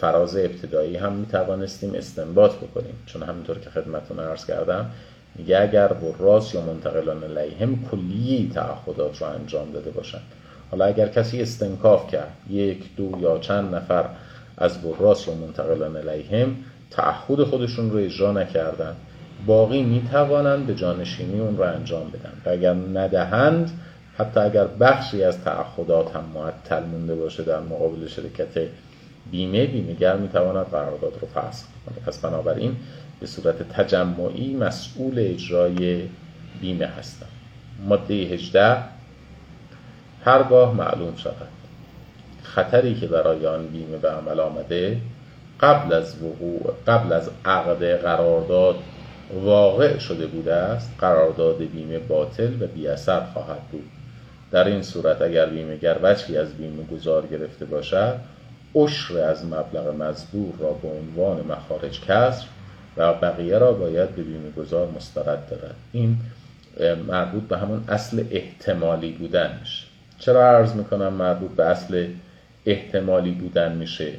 فراز 0.00 0.36
ابتدایی 0.36 0.96
هم 0.96 1.12
می 1.12 1.26
توانستیم 1.26 1.94
استنباط 1.94 2.54
بکنیم. 2.54 2.94
چون 3.06 3.22
همینطور 3.22 3.58
که 3.58 3.70
خدمتون 3.70 4.20
عرض 4.20 4.46
کردم 4.46 4.90
میگه 5.34 5.60
اگر 5.60 5.88
براس 5.88 6.54
یا 6.54 6.60
منتقلان 6.60 7.22
هم 7.60 7.78
کلی 7.90 8.52
تعهدات 8.54 9.22
رو 9.22 9.26
انجام 9.26 9.72
داده 9.72 9.90
باشند. 9.90 10.22
حالا 10.70 10.84
اگر 10.84 11.08
کسی 11.08 11.42
استنکاف 11.42 12.10
کرد 12.10 12.32
یک 12.50 12.96
دو 12.96 13.18
یا 13.20 13.38
چند 13.38 13.74
نفر 13.74 14.04
از 14.58 14.82
براس 14.82 15.28
یا 15.28 15.34
منتقلان 15.34 15.96
هم 16.32 16.56
تعهد 16.90 17.42
خودشون 17.42 17.90
رو 17.90 17.98
اجرا 17.98 18.32
نکردن 18.32 18.96
باقی 19.46 19.82
می 19.82 20.08
توانند 20.12 20.66
به 20.66 20.74
جانشینی 20.74 21.40
اون 21.40 21.56
رو 21.56 21.64
انجام 21.64 22.10
بدن. 22.10 22.32
و 22.46 22.48
اگر 22.48 22.74
ندهند 22.74 23.80
حتی 24.18 24.40
اگر 24.40 24.66
بخشی 24.66 25.24
از 25.24 25.40
تعهدات 25.44 26.16
هم 26.16 26.24
معطل 26.34 26.82
مونده 26.82 27.14
باشه 27.14 27.42
در 27.42 27.60
مقابل 27.60 28.06
شرکت 28.06 28.68
بیمه 29.30 29.66
بیمهگر 29.66 30.16
می‌تواند 30.16 30.66
قرارداد 30.66 31.12
رو 31.20 31.28
فسخ 31.28 31.66
کنه. 31.86 31.98
پس 32.06 32.18
بنابراین 32.18 32.76
به 33.20 33.26
صورت 33.26 33.68
تجمعی 33.68 34.56
مسئول 34.56 35.14
اجرای 35.18 36.02
بیمه 36.60 36.86
هستم 36.86 37.26
ماده 37.88 38.14
18 38.14 38.76
هرگاه 40.24 40.74
معلوم 40.74 41.16
شود 41.16 41.48
خطری 42.42 42.94
که 42.94 43.06
برای 43.06 43.46
آن 43.46 43.66
بیمه 43.66 43.96
به 43.96 44.10
عمل 44.10 44.40
آمده 44.40 45.00
قبل 45.60 45.92
از 45.92 46.22
وقوع 46.22 46.74
قبل 46.86 47.12
از 47.12 47.30
عقد 47.44 47.84
قرارداد 47.84 48.76
واقع 49.34 49.98
شده 49.98 50.26
بوده 50.26 50.54
است 50.54 50.90
قرارداد 50.98 51.58
بیمه 51.58 51.98
باطل 51.98 52.62
و 52.62 52.66
بی 52.66 52.88
اثر 52.88 53.20
خواهد 53.20 53.62
بود. 53.72 53.90
در 54.50 54.64
این 54.64 54.82
صورت 54.82 55.22
اگر 55.22 55.46
بیمهگر 55.46 55.96
وجهی 56.02 56.36
از 56.36 56.54
بیمه 56.54 56.82
گذار 56.84 57.26
گرفته 57.26 57.64
باشد 57.64 58.16
عشر 58.74 59.18
از 59.18 59.44
مبلغ 59.44 59.94
مزبور 60.02 60.54
را 60.58 60.70
به 60.72 60.88
عنوان 60.88 61.46
مخارج 61.46 62.00
کسر 62.00 62.46
و 62.96 63.14
بقیه 63.14 63.58
را 63.58 63.72
باید 63.72 64.08
به 64.16 64.22
بیمه 64.22 64.50
گذار 64.50 64.88
مسترد 64.96 65.48
دارد. 65.50 65.74
این 65.92 66.16
مربوط 67.08 67.42
به 67.42 67.58
همون 67.58 67.84
اصل 67.88 68.24
احتمالی 68.30 69.12
بودن 69.12 69.58
میشه. 69.60 69.86
چرا 70.18 70.50
عرض 70.50 70.72
می‌کنم 70.72 71.12
مربوط 71.12 71.50
به 71.50 71.64
اصل 71.64 72.06
احتمالی 72.66 73.30
بودن 73.30 73.72
میشه؟ 73.72 74.12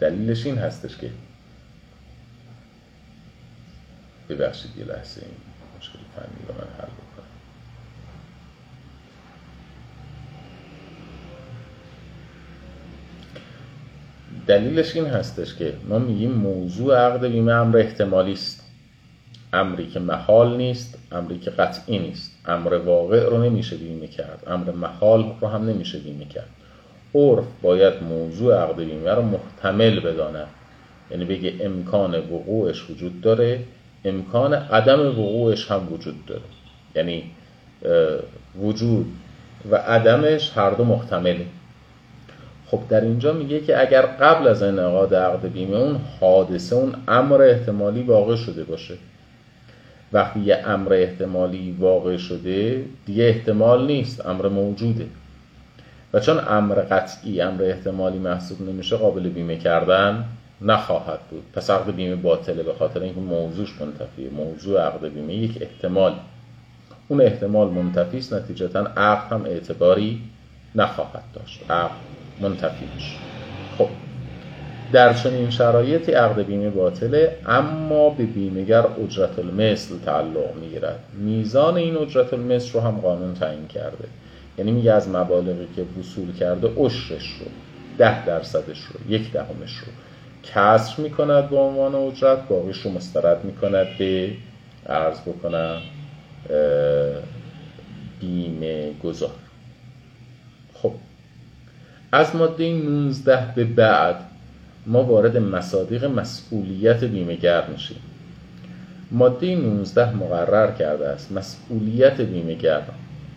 دلیلش 0.00 0.46
این 0.46 0.58
هستش 0.58 0.96
که 0.96 1.10
ببخشید 4.28 4.70
یه 4.78 4.84
لحظه 4.84 5.22
این 5.22 5.36
مشکل 5.78 5.98
فنی 6.16 6.46
رو 6.48 6.54
من 6.54 6.68
حل 6.78 6.86
بکنم. 6.86 7.26
دلیلش 14.46 14.96
این 14.96 15.06
هستش 15.06 15.54
که 15.54 15.72
ما 15.88 15.98
میگیم 15.98 16.30
موضوع 16.30 16.96
عقد 16.96 17.26
بیمه 17.26 17.52
امر 17.52 17.76
احتمالی 17.76 18.32
است. 18.32 18.62
امری 19.52 19.86
که 19.86 20.00
محال 20.00 20.56
نیست 20.56 20.98
امری 21.12 21.38
که 21.38 21.50
قطعی 21.50 21.98
نیست. 21.98 22.32
امر 22.46 22.74
واقع 22.74 23.28
رو 23.28 23.42
نمیشه 23.42 23.76
بیمه 23.76 24.06
کرد. 24.06 24.42
امر 24.46 24.70
محال 24.70 25.32
رو 25.40 25.48
هم 25.48 25.68
نمیشه 25.68 25.98
بیمه 25.98 26.24
کرد. 26.24 26.48
عرف 27.14 27.44
باید 27.62 28.02
موضوع 28.02 28.62
عقد 28.62 28.76
بیمه 28.76 29.10
رو 29.10 29.22
محتمل 29.22 30.00
بداند. 30.00 30.46
یعنی 31.10 31.24
بگه 31.24 31.54
امکان 31.60 32.14
وقوعش 32.14 32.90
وجود 32.90 33.20
داره. 33.20 33.64
امکان 34.06 34.54
عدم 34.54 35.08
وقوعش 35.08 35.70
هم 35.70 35.92
وجود 35.92 36.26
داره. 36.26 36.40
یعنی 36.94 37.24
وجود 38.62 39.06
و 39.70 39.76
عدمش 39.76 40.52
هر 40.56 40.70
دو 40.70 40.84
محتمله. 40.84 41.46
خب 42.66 42.80
در 42.88 43.00
اینجا 43.00 43.32
میگه 43.32 43.60
که 43.60 43.80
اگر 43.80 44.02
قبل 44.02 44.48
از 44.48 44.62
انعقاد 44.62 45.14
عقد 45.14 45.52
بیمه 45.52 45.76
اون 45.76 46.00
حادثه 46.20 46.76
اون 46.76 46.94
امر 47.08 47.42
احتمالی 47.42 48.02
واقع 48.02 48.36
شده 48.36 48.64
باشه. 48.64 48.94
وقتی 50.12 50.40
یه 50.40 50.62
امر 50.66 50.92
احتمالی 50.92 51.76
واقع 51.80 52.16
شده 52.16 52.84
دیگه 53.06 53.24
احتمال 53.24 53.86
نیست 53.86 54.26
امر 54.26 54.48
موجوده. 54.48 55.06
و 56.12 56.20
چون 56.20 56.40
امر 56.48 56.74
قطعی 56.74 57.40
امر 57.40 57.62
احتمالی 57.62 58.18
محسوب 58.18 58.68
نمیشه 58.68 58.96
قابل 58.96 59.28
بیمه 59.28 59.56
کردن 59.56 60.24
نخواهد 60.60 61.20
بود. 61.30 61.42
پس 61.52 61.70
عقد 61.70 61.96
بیمه 61.96 62.16
باطله 62.16 62.62
به 62.62 62.74
خاطر 62.74 63.00
اینکه 63.00 63.20
موضوعش 63.20 63.74
منتفیه 63.80 64.30
موضوع 64.30 64.80
عقد 64.80 65.08
بیمه 65.08 65.34
یک 65.34 65.58
احتمال. 65.62 66.14
اون 67.08 67.20
احتمال 67.20 67.68
منتفی 67.68 68.18
است 68.18 68.32
نتیجتا 68.32 68.80
عقد 68.80 69.32
هم 69.32 69.44
اعتباری 69.44 70.22
نخواهد 70.74 71.22
داشت. 71.34 71.70
عقد 71.70 71.90
منتفی 72.40 72.86
خب. 73.78 73.88
در 74.92 75.14
چنین 75.14 75.50
شرایطی 75.50 76.12
عقد 76.12 76.42
بیمه 76.42 76.70
باطله 76.70 77.38
اما 77.46 78.10
به 78.10 78.24
بیمهگر 78.24 78.86
اجرت 79.04 79.38
المثل 79.38 79.98
تعلق 79.98 80.54
می‌گیرد. 80.60 80.98
میزان 81.12 81.76
این 81.76 81.96
اجرت 81.96 82.34
المثل 82.34 82.72
رو 82.72 82.80
هم 82.80 82.96
قانون 82.96 83.34
تعیین 83.34 83.66
کرده. 83.66 84.08
یعنی 84.58 84.72
میگه 84.72 84.92
از 84.92 85.08
مبالغی 85.08 85.68
که 85.76 85.84
وصول 86.00 86.32
کرده 86.32 86.68
عشرش 86.76 87.28
رو 87.40 87.46
ده 87.98 88.26
درصدش 88.26 88.80
رو 88.84 89.12
یک 89.12 89.32
دهمش 89.32 89.76
رو. 89.76 89.92
کسر 90.54 91.02
می‌کند 91.02 91.50
به 91.50 91.56
عنوان 91.56 91.94
اجرت 91.94 92.48
باقیش 92.48 92.76
رو 92.76 92.90
مسترد 92.90 93.44
می‌کند 93.44 93.86
به 93.98 94.30
عرض 94.88 95.20
بکنم 95.20 95.80
بیمه 98.20 98.92
گذار. 99.02 99.30
خب 100.74 100.92
از 102.12 102.36
ماده 102.36 102.72
19 102.72 103.52
به 103.56 103.64
بعد 103.64 104.16
ما 104.86 105.02
وارد 105.02 105.36
مصادیق 105.36 106.04
مسئولیت 106.04 107.04
بیمهگر 107.04 107.66
میشیم. 107.66 107.98
ماده 109.10 109.56
19 109.56 110.14
مقرر 110.14 110.70
کرده 110.70 111.08
است 111.08 111.32
مسئولیت 111.32 112.20
بیمهگر 112.20 112.82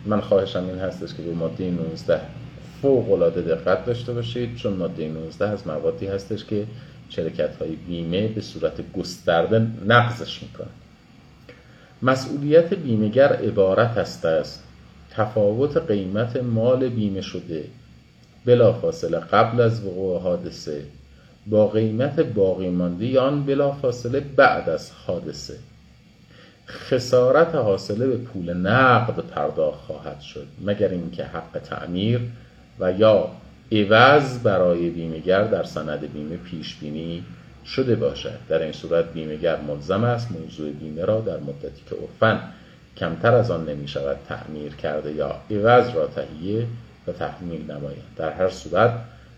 من 0.05 0.21
خواهشم 0.21 0.65
این 0.67 0.79
هستش 0.79 1.13
که 1.13 1.23
به 1.23 1.33
ماده 1.33 1.71
19 1.71 2.21
فوق 2.81 3.11
العاده 3.11 3.41
دقت 3.41 3.85
داشته 3.85 4.13
باشید 4.13 4.55
چون 4.55 4.73
ماده 4.73 5.07
19 5.07 5.47
از 5.47 5.67
موادی 5.67 6.07
هستش 6.07 6.45
که 6.45 6.65
شرکت 7.09 7.55
های 7.55 7.75
بیمه 7.75 8.27
به 8.27 8.41
صورت 8.41 8.91
گسترده 8.93 9.67
نقضش 9.85 10.43
می‌کنن. 10.43 10.67
مسئولیت 12.01 12.73
بیمهگر 12.73 13.33
عبارت 13.33 13.97
است 13.97 14.25
از 14.25 14.59
تفاوت 15.11 15.77
قیمت 15.77 16.37
مال 16.37 16.89
بیمه 16.89 17.21
شده 17.21 17.63
بلافاصله 18.45 19.19
قبل 19.19 19.61
از 19.61 19.85
وقوع 19.85 20.21
حادثه 20.21 20.83
با 21.47 21.67
قیمت 21.67 22.19
باقی 22.19 22.69
مانده 22.69 23.05
یا 23.05 23.23
آن 23.23 23.45
بلافاصله 23.45 24.19
بعد 24.19 24.69
از 24.69 24.91
حادثه. 24.91 25.55
خسارت 26.67 27.55
حاصله 27.55 28.07
به 28.07 28.17
پول 28.17 28.53
نقد 28.53 29.19
پرداخت 29.19 29.79
خواهد 29.79 30.21
شد 30.21 30.47
مگر 30.65 30.87
اینکه 30.87 31.23
حق 31.23 31.59
تعمیر 31.63 32.21
و 32.79 32.91
یا 32.91 33.31
عوض 33.71 34.39
برای 34.39 34.89
بیمهگر 34.89 35.43
در 35.43 35.63
سند 35.63 36.13
بیمه 36.13 36.37
پیش 36.37 36.75
بینی 36.75 37.23
شده 37.65 37.95
باشد. 37.95 38.39
در 38.49 38.61
این 38.61 38.71
صورت 38.71 39.13
بیمهگر 39.13 39.61
ملزم 39.61 40.03
است 40.03 40.31
موضوع 40.31 40.71
بیمه 40.71 41.05
را 41.05 41.19
در 41.19 41.37
مدتی 41.37 41.81
که 41.89 41.95
عرفا 41.95 42.39
کمتر 42.97 43.33
از 43.33 43.51
آن 43.51 43.69
نمی 43.69 43.87
شود 43.87 44.17
تعمیر 44.29 44.75
کرده 44.75 45.11
یا 45.11 45.35
عوض 45.51 45.89
را 45.95 46.07
تهیه 46.07 46.65
و 47.07 47.11
تحمیل 47.11 47.71
نماید. 47.71 48.03
در 48.17 48.31
هر 48.31 48.49
صورت 48.49 48.93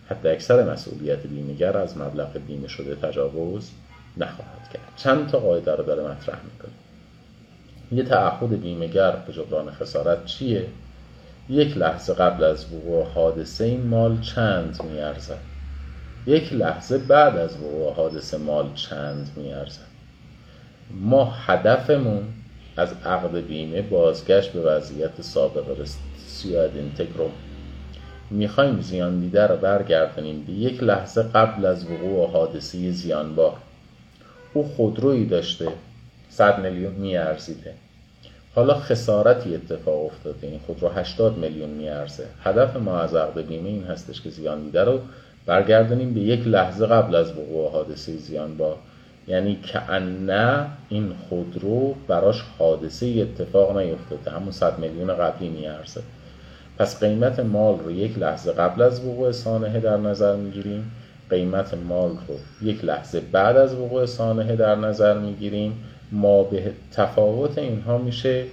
حتی 0.10 0.30
اکثر 0.30 0.72
مسئولیت 0.74 1.28
بیمهگر 1.28 1.78
از 1.78 1.98
مبلغ 1.98 2.38
بیمه 2.48 2.68
شده 2.68 2.96
تجاوز 2.96 3.72
نخواهد 4.18 4.70
کرد. 4.74 4.94
چند 4.98 5.28
تا 5.28 5.40
قاعده 5.40 5.76
رو 5.76 5.84
داره 5.84 6.04
مطرح 6.04 6.40
می‌کنه. 6.44 6.72
یه 7.92 8.04
تعهد 8.04 8.62
بیمهگر 8.62 9.12
به 9.12 9.34
جبران 9.34 9.72
خسارت 9.72 10.26
چیه؟ 10.26 10.66
یک 11.50 11.78
لحظه 11.78 12.14
قبل 12.14 12.44
از 12.44 12.74
وقوع 12.74 13.06
حادثه 13.06 13.64
این 13.64 13.88
مال 13.88 14.22
چند 14.22 14.84
میارزد؟ 14.84 15.40
یک 16.26 16.54
لحظه 16.54 16.98
بعد 16.98 17.38
از 17.38 17.58
وقوع 17.58 17.94
حادثه 17.94 18.38
مال 18.38 18.74
چند 18.74 19.32
میارزد؟ 19.36 19.88
ما 20.92 21.26
هدفمون 21.26 22.24
از 22.78 22.94
عقد 23.06 23.38
بیمه 23.38 23.82
بازگشت 23.82 24.52
به 24.52 24.62
وضعیت 24.62 25.22
سابق 25.22 25.88
سیاد 26.28 26.76
اینتگرو 26.76 27.30
می‌خوایم 28.30 28.82
زیان 28.82 29.20
دیده 29.20 29.48
رو 29.48 29.58
برگردانیم 29.58 30.44
به 30.44 30.54
یک 30.54 30.84
لحظه 30.84 31.24
قبل 31.24 31.66
از 31.66 31.86
وقوع 31.86 32.32
حادثه 32.32 32.92
زیانبار. 32.92 33.58
او 34.54 34.64
خودرویی 34.64 35.26
داشته 35.26 35.68
صد 36.30 36.60
میلیون 36.60 36.94
میارزیده. 36.94 37.74
حالا 38.56 38.74
خسارتی 38.74 39.56
اتفاق 39.56 40.06
افتاده. 40.06 40.48
این 40.48 40.60
خودرو 40.68 40.90
80 40.90 41.38
میلیون 41.38 41.70
میارزه. 41.70 42.24
هدف 42.44 42.76
ما 42.76 43.00
از 43.00 43.16
عقد 43.16 43.48
بیمه 43.48 43.70
این 43.70 43.84
هستش 43.84 44.22
که 44.22 44.30
زیان 44.30 44.64
دیده 44.64 44.84
رو 44.84 45.00
برگردانیم 45.46 46.14
به 46.14 46.20
یک 46.20 46.48
لحظه 46.48 46.86
قبل 46.86 47.16
از 47.16 47.32
وقوع 47.32 47.72
حادثه 47.72 48.18
زیانبار 48.18 48.76
یعنی 49.28 49.60
که 49.64 49.94
نه 50.26 50.68
این 50.90 51.14
خودرو 51.30 51.96
براش 52.08 52.44
حادثه 52.60 53.06
اتفاق 53.06 53.78
نیفتاده. 53.78 54.32
همون 54.32 54.52
100 54.52 54.80
میلیون 54.80 55.14
قبلی 55.14 55.50
میارزه. 55.50 56.02
پس 56.78 57.00
قیمت 57.00 57.40
مال 57.40 57.80
رو 57.80 57.92
یک 57.92 58.18
لحظه 58.18 58.52
قبل 58.52 58.82
از 58.82 59.06
وقوع 59.06 59.32
سانحه 59.32 59.80
در 59.80 59.98
نظر 59.98 60.36
می‌گیریم. 60.36 60.92
قیمت 61.30 61.74
مال 61.74 62.10
رو 62.10 62.68
یک 62.68 62.86
لحظه 62.86 63.20
بعد 63.20 63.58
از 63.58 63.76
وقوع 63.76 64.06
سانحه 64.06 64.56
در 64.56 64.76
نظر 64.76 65.18
می‌گیریم. 65.18 65.84
ما 66.12 66.44
به 66.44 66.72
تفاوت 66.92 67.58
اینها 67.58 67.98
میشه 67.98 68.46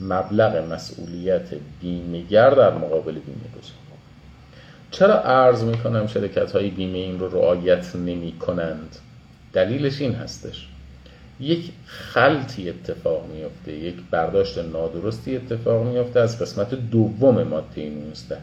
مبلغ 0.00 0.72
مسئولیت 0.72 1.48
بیمهگر 1.80 2.50
در 2.50 2.74
مقابل 2.74 3.12
بیمه 3.12 3.48
گذار 3.58 3.76
چرا 4.90 5.14
عرض 5.14 5.64
می‌کنم 5.64 6.06
شرکت 6.06 6.52
های 6.52 6.70
بیمه 6.70 6.98
این 6.98 7.20
رو 7.20 7.28
رعایت 7.28 7.96
نمی 7.96 8.32
کنند 8.32 8.96
دلیلش 9.52 10.00
این 10.00 10.14
هستش. 10.14 10.68
یک 11.40 11.70
خلطی 11.86 12.70
اتفاق 12.70 13.24
میفته 13.34 13.72
یک 13.72 13.94
برداشت 14.10 14.58
نادرستی 14.58 15.36
اتفاق 15.36 15.86
میفته 15.86 16.20
از 16.20 16.42
قسمت 16.42 16.74
دوم 16.74 17.42
ماده 17.42 17.90
19 17.90 18.38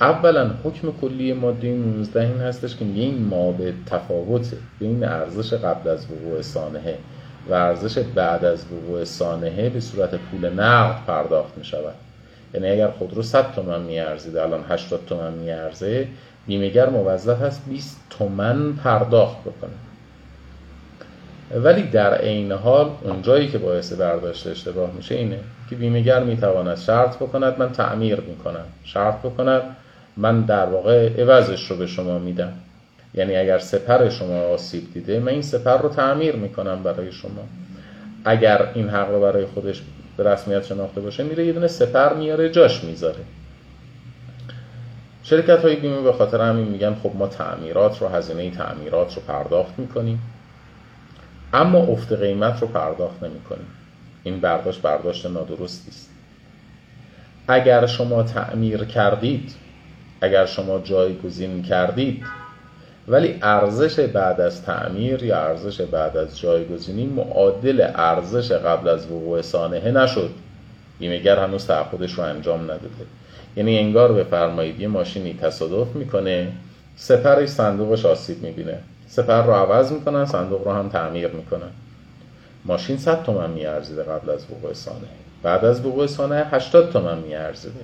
اولا 0.00 0.50
حکم 0.64 0.92
کلی 1.00 1.32
ماده 1.32 1.68
19 1.68 2.20
این 2.20 2.40
هستش 2.40 2.76
که 2.76 2.84
میگه 2.84 3.02
این 3.02 3.22
ما 3.22 3.52
به 3.52 3.72
تفاوت 3.86 4.52
بین 4.78 5.04
ارزش 5.04 5.52
قبل 5.52 5.90
از 5.90 6.06
وقوع 6.10 6.42
سانحه 6.42 6.98
و 7.50 7.54
ارزش 7.54 7.98
بعد 7.98 8.44
از 8.44 8.64
وقوع 8.72 9.04
سانحه 9.04 9.68
به 9.68 9.80
صورت 9.80 10.14
پول 10.14 10.50
نقد 10.50 11.06
پرداخت 11.06 11.58
می 11.58 11.64
شود 11.64 11.94
یعنی 12.54 12.70
اگر 12.70 12.90
خودرو 12.90 13.22
100 13.22 13.52
تومن 13.52 13.82
میارزید 13.82 14.36
الان 14.36 14.64
80 14.68 15.00
تومن 15.06 15.32
میارزه 15.32 16.08
بیمهگر 16.46 16.88
موظف 16.88 17.42
هست 17.42 17.62
20 17.68 18.00
تومن 18.10 18.72
پرداخت 18.72 19.40
بکنه. 19.40 19.70
ولی 21.54 21.82
در 21.82 22.14
عین 22.14 22.52
حال 22.52 22.90
اونجایی 23.02 23.48
که 23.48 23.58
باعث 23.58 23.92
برداشت 23.92 24.46
اشتباه 24.46 24.90
میشه 24.92 25.14
اینه 25.14 25.38
که 25.70 25.76
بیمهگر 25.76 26.24
می‌تواند 26.24 26.76
شرط 26.76 27.16
بکند 27.16 27.58
من 27.58 27.72
تعمیر 27.72 28.20
می‌کنم. 28.20 28.64
شرط 28.84 29.18
بکند 29.18 29.62
من 30.16 30.40
در 30.40 30.66
واقع 30.66 31.22
عوضش 31.22 31.70
رو 31.70 31.76
به 31.76 31.86
شما 31.86 32.18
میدم. 32.18 32.52
یعنی 33.16 33.36
اگر 33.36 33.58
سپر 33.58 34.08
شما 34.08 34.40
آسیب 34.40 34.92
دیده 34.94 35.20
من 35.20 35.28
این 35.28 35.42
سپر 35.42 35.78
رو 35.78 35.88
تعمیر 35.88 36.36
می‌کنم 36.36 36.82
برای 36.82 37.12
شما. 37.12 37.48
اگر 38.24 38.70
این 38.74 38.88
حق 38.88 39.10
رو 39.10 39.20
برای 39.20 39.46
خودش 39.46 39.82
به 40.16 40.24
رسمیت 40.24 40.64
شناخته 40.64 41.00
باشه 41.00 41.22
میره 41.22 41.46
یه 41.46 41.52
دونه 41.52 41.68
سپر 41.68 42.14
میاره 42.14 42.50
جاش 42.50 42.84
می‌ذاره. 42.84 43.20
شرکت 45.22 45.58
های 45.58 45.76
بیمه 45.76 46.00
به 46.00 46.12
خاطر 46.12 46.40
همین 46.40 46.68
میگن 46.68 46.94
خب 46.94 47.12
ما 47.14 47.26
تعمیرات 47.26 48.02
رو 48.02 48.08
هزینه 48.08 48.50
تعمیرات 48.50 49.14
رو 49.14 49.22
پرداخت 49.22 49.78
می‌کنیم. 49.78 50.22
اما 51.52 51.78
افت 51.78 52.12
قیمت 52.12 52.62
رو 52.62 52.68
پرداخت 52.68 53.22
نمی‌کنیم. 53.22 53.66
این 54.22 54.40
برداشت 54.40 54.82
برداشت 54.82 55.26
نادرستی 55.26 55.90
است. 55.90 56.10
اگر 57.48 57.86
شما 57.86 58.22
تعمیر 58.22 58.84
کردید 58.84 59.54
اگر 60.20 60.46
شما 60.46 60.78
جایگزین 60.78 61.62
کردید 61.62 62.24
ولی 63.08 63.38
ارزش 63.42 64.00
بعد 64.00 64.40
از 64.40 64.62
تعمیر 64.62 65.24
یا 65.24 65.36
ارزش 65.36 65.80
بعد 65.80 66.16
از 66.16 66.38
جایگزینی 66.38 67.06
معادل 67.06 67.90
ارزش 67.94 68.52
قبل 68.52 68.88
از 68.88 69.06
وقوع 69.06 69.42
سانحه 69.42 69.90
نشد. 69.90 70.30
بیمهگر 70.98 71.38
هنوز 71.38 71.66
تعهدش 71.66 72.12
رو 72.12 72.24
انجام 72.24 72.64
نداده. 72.64 72.88
یعنی 73.56 73.78
انگار 73.78 74.12
بفرمایید 74.12 74.80
یه 74.80 74.88
ماشینی 74.88 75.38
تصادف 75.42 75.96
می‌کنه 75.96 76.52
سپرش 76.96 77.48
صندوقش 77.48 78.06
آسیب 78.06 78.42
می‌بینه. 78.42 78.78
سپر 79.08 79.42
رو 79.42 79.52
عوض 79.52 79.92
می‌کنن 79.92 80.24
صندوق 80.24 80.64
رو 80.64 80.72
هم 80.72 80.88
تعمیر 80.88 81.28
می‌کنن. 81.28 81.70
ماشین 82.64 82.96
100 82.96 83.22
تومن 83.22 83.50
میارزیده 83.50 84.02
قبل 84.02 84.30
از 84.30 84.44
وقوع 84.50 84.72
سانحه. 84.72 85.00
بعد 85.42 85.64
از 85.64 85.86
وقوع 85.86 86.06
سانحه 86.06 86.44
80 86.50 86.92
تومن 86.92 87.18
میارزیده. 87.18 87.80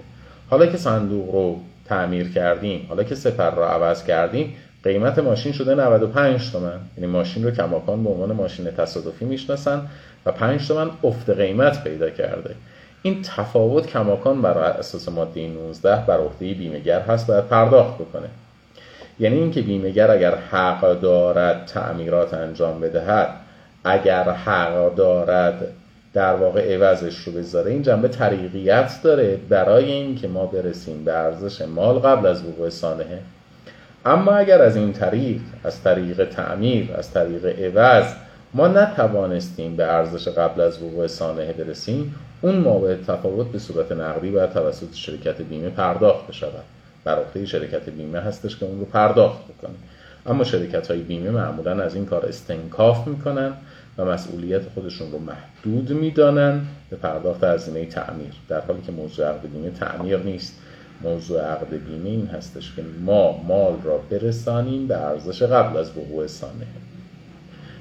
حالا 0.50 0.66
که 0.66 0.76
صندوق 0.76 1.34
رو 1.34 1.60
تعمیر 1.84 2.32
کردیم 2.32 2.86
حالا 2.88 3.02
که 3.02 3.14
سپر 3.14 3.50
رو 3.50 3.62
عوض 3.62 4.04
کردیم 4.04 4.54
قیمت 4.84 5.18
ماشین 5.18 5.52
شده 5.52 5.74
95 5.74 6.52
تومن. 6.52 6.80
یعنی 6.96 7.12
ماشین 7.12 7.44
رو 7.44 7.50
کماکان 7.50 8.04
به 8.04 8.10
عنوان 8.10 8.32
ماشین 8.32 8.70
تصادفی 8.70 9.24
می‌شناسن 9.24 9.82
و 10.26 10.32
5 10.32 10.68
تومن 10.68 10.90
افت 11.04 11.30
قیمت 11.30 11.84
پیدا 11.84 12.10
کرده. 12.10 12.54
این 13.02 13.22
تفاوت 13.22 13.86
کماکان 13.86 14.42
بر 14.42 14.58
اساس 14.58 15.08
ماده 15.08 15.48
19 15.48 15.96
بر 16.06 16.18
عهده 16.18 16.54
بیمهگر 16.54 17.00
هست 17.00 17.26
باید 17.26 17.46
پرداخت 17.46 17.94
بکنه. 17.94 18.28
یعنی 19.20 19.36
اینکه 19.36 19.62
بیمهگر 19.62 20.10
اگر 20.10 20.34
حق 20.34 21.00
دارد 21.00 21.66
تعمیرات 21.66 22.34
انجام 22.34 22.80
بدهد 22.80 23.28
اگر 23.84 24.30
حق 24.30 24.94
دارد 24.94 25.72
در 26.14 26.34
واقع 26.34 26.74
عوضش 26.74 27.18
رو 27.18 27.32
بذاره 27.32 27.70
این 27.70 27.82
جنبه 27.82 28.08
طریقیت 28.08 28.92
داره 29.02 29.38
برای 29.48 29.92
اینکه 29.92 30.28
ما 30.28 30.46
برسیم 30.46 31.04
به 31.04 31.12
ارزش 31.12 31.62
مال 31.62 31.98
قبل 31.98 32.26
از 32.26 32.44
وقوع 32.44 32.68
سانحه 32.68 33.18
اما 34.06 34.32
اگر 34.32 34.62
از 34.62 34.76
این 34.76 34.92
طریق 34.92 35.40
از 35.64 35.82
طریق 35.82 36.24
تعمیر 36.24 36.92
از 36.94 37.12
طریق 37.12 37.44
عوض 37.44 38.04
ما 38.54 38.68
نتوانستیم 38.68 39.76
به 39.76 39.92
ارزش 39.92 40.28
قبل 40.28 40.60
از 40.60 40.82
وقوع 40.82 41.06
سانحه 41.06 41.52
برسیم 41.52 42.14
اون 42.40 42.54
موارد 42.54 43.04
تفاوت 43.04 43.46
به 43.52 43.58
صورت 43.58 43.92
نقدی 43.92 44.30
باید 44.30 44.52
توسط 44.52 44.94
شرکت 44.94 45.42
بیمه 45.42 45.70
پرداخت 45.70 46.26
بشود. 46.26 46.64
بر 47.04 47.18
عهده 47.18 47.46
شرکت 47.46 47.88
بیمه 47.88 48.20
هستش 48.20 48.56
که 48.56 48.66
اون 48.66 48.78
رو 48.78 48.84
پرداخت 48.84 49.40
بکنه. 49.44 49.74
اما 50.26 50.44
شرکت 50.44 50.90
های 50.90 51.00
بیمه 51.00 51.30
معمولا 51.30 51.82
از 51.82 51.94
این 51.94 52.06
کار 52.06 52.26
استنکاف 52.26 53.08
می‌کنن 53.08 53.52
و 53.98 54.04
مسئولیت 54.04 54.62
خودشون 54.74 55.12
رو 55.12 55.18
محدود 55.18 55.90
می‌دانن 55.90 56.60
به 56.90 56.96
پرداخت 56.96 57.44
هزینه 57.44 57.86
تعمیر 57.86 58.32
در 58.48 58.60
حالی 58.60 58.82
که 58.86 58.92
موضوع 58.92 59.26
عقد 59.26 59.42
بیمه 59.52 59.70
تعمیر 59.70 60.18
نیست. 60.18 60.58
موضوع 61.04 61.40
عقد 61.40 61.70
بیمه 61.70 62.10
این 62.10 62.26
هستش 62.26 62.72
که 62.76 62.82
ما 63.04 63.42
مال 63.42 63.74
را 63.84 63.98
برسانیم 63.98 64.86
به 64.86 64.96
ارزش 64.96 65.42
قبل 65.42 65.76
از 65.76 65.90
وقوع 65.96 66.26
سانحه. 66.26 66.66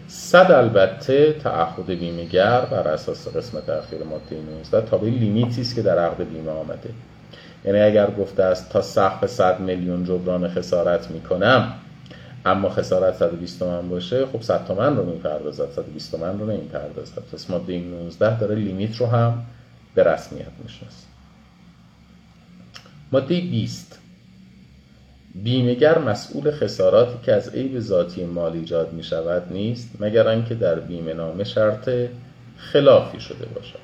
صد 0.08 0.52
البته 0.52 1.34
تعهد 1.34 1.86
بیمهگر 1.86 2.62
بر 2.62 2.88
اساس 2.88 3.28
قسمت 3.28 3.70
اخیر 3.70 4.04
ماده 4.04 4.36
19 4.58 4.90
تابع 4.90 5.10
لیمیتی 5.10 5.62
است 5.62 5.76
که 5.76 5.82
در 5.82 6.00
عقد 6.00 6.30
بیمه 6.30 6.52
آمده. 6.52 6.90
یعنی 7.66 7.80
اگر 7.80 8.12
گفته 8.12 8.44
است 8.44 8.70
تا 8.70 8.82
سقف 8.82 9.26
100 9.26 9.60
میلیون 9.60 10.06
جبران 10.06 10.50
خسارت 10.50 11.12
می‌کنم 11.12 11.74
اما 12.46 12.70
خسارت 12.70 13.16
120 13.16 13.60
تومن 13.60 13.90
باشه 13.90 14.26
خب 14.26 14.42
100 14.42 14.66
تومن 14.68 14.98
رو 14.98 15.06
می‌پردازد. 15.06 15.70
120 15.76 16.12
تومن 16.12 16.40
رو 16.40 16.46
نمی‌پردازد. 16.46 17.22
پس 17.34 17.50
ماده 17.50 17.80
19 17.80 18.40
داره 18.40 18.56
لیمیت 18.56 18.96
رو 18.96 19.06
هم 19.06 19.44
به 19.96 20.04
رسمیت 20.04 20.52
می‌شناسه. 20.64 21.11
ماده 23.12 23.42
20 23.42 24.00
بیمهگر 25.36 26.00
مسئول 26.00 26.52
خساراتی 26.52 27.26
که 27.26 27.34
از 27.34 27.56
عیب 27.56 27.80
ذاتی 27.80 28.26
مال 28.26 28.54
ایجاد 28.54 28.94
می 28.94 29.04
شود 29.04 29.54
نیست 29.54 29.90
مگر 30.00 30.28
آنکه 30.28 30.56
در 30.56 30.80
بیمه 30.80 31.14
نامه 31.14 31.44
شرط 31.44 31.90
خلافی 32.58 33.20
شده 33.20 33.46
باشد. 33.46 33.80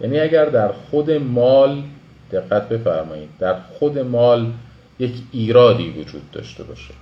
یعنی 0.00 0.20
اگر 0.20 0.44
در 0.44 0.72
خود 0.72 1.10
مال 1.10 1.82
دقت 2.32 2.68
بفرمایید 2.68 3.28
در 3.38 3.54
خود 3.60 3.98
مال 3.98 4.52
یک 4.98 5.14
ایرادی 5.32 5.90
وجود 5.90 6.30
داشته 6.30 6.64
باشه. 6.64 6.94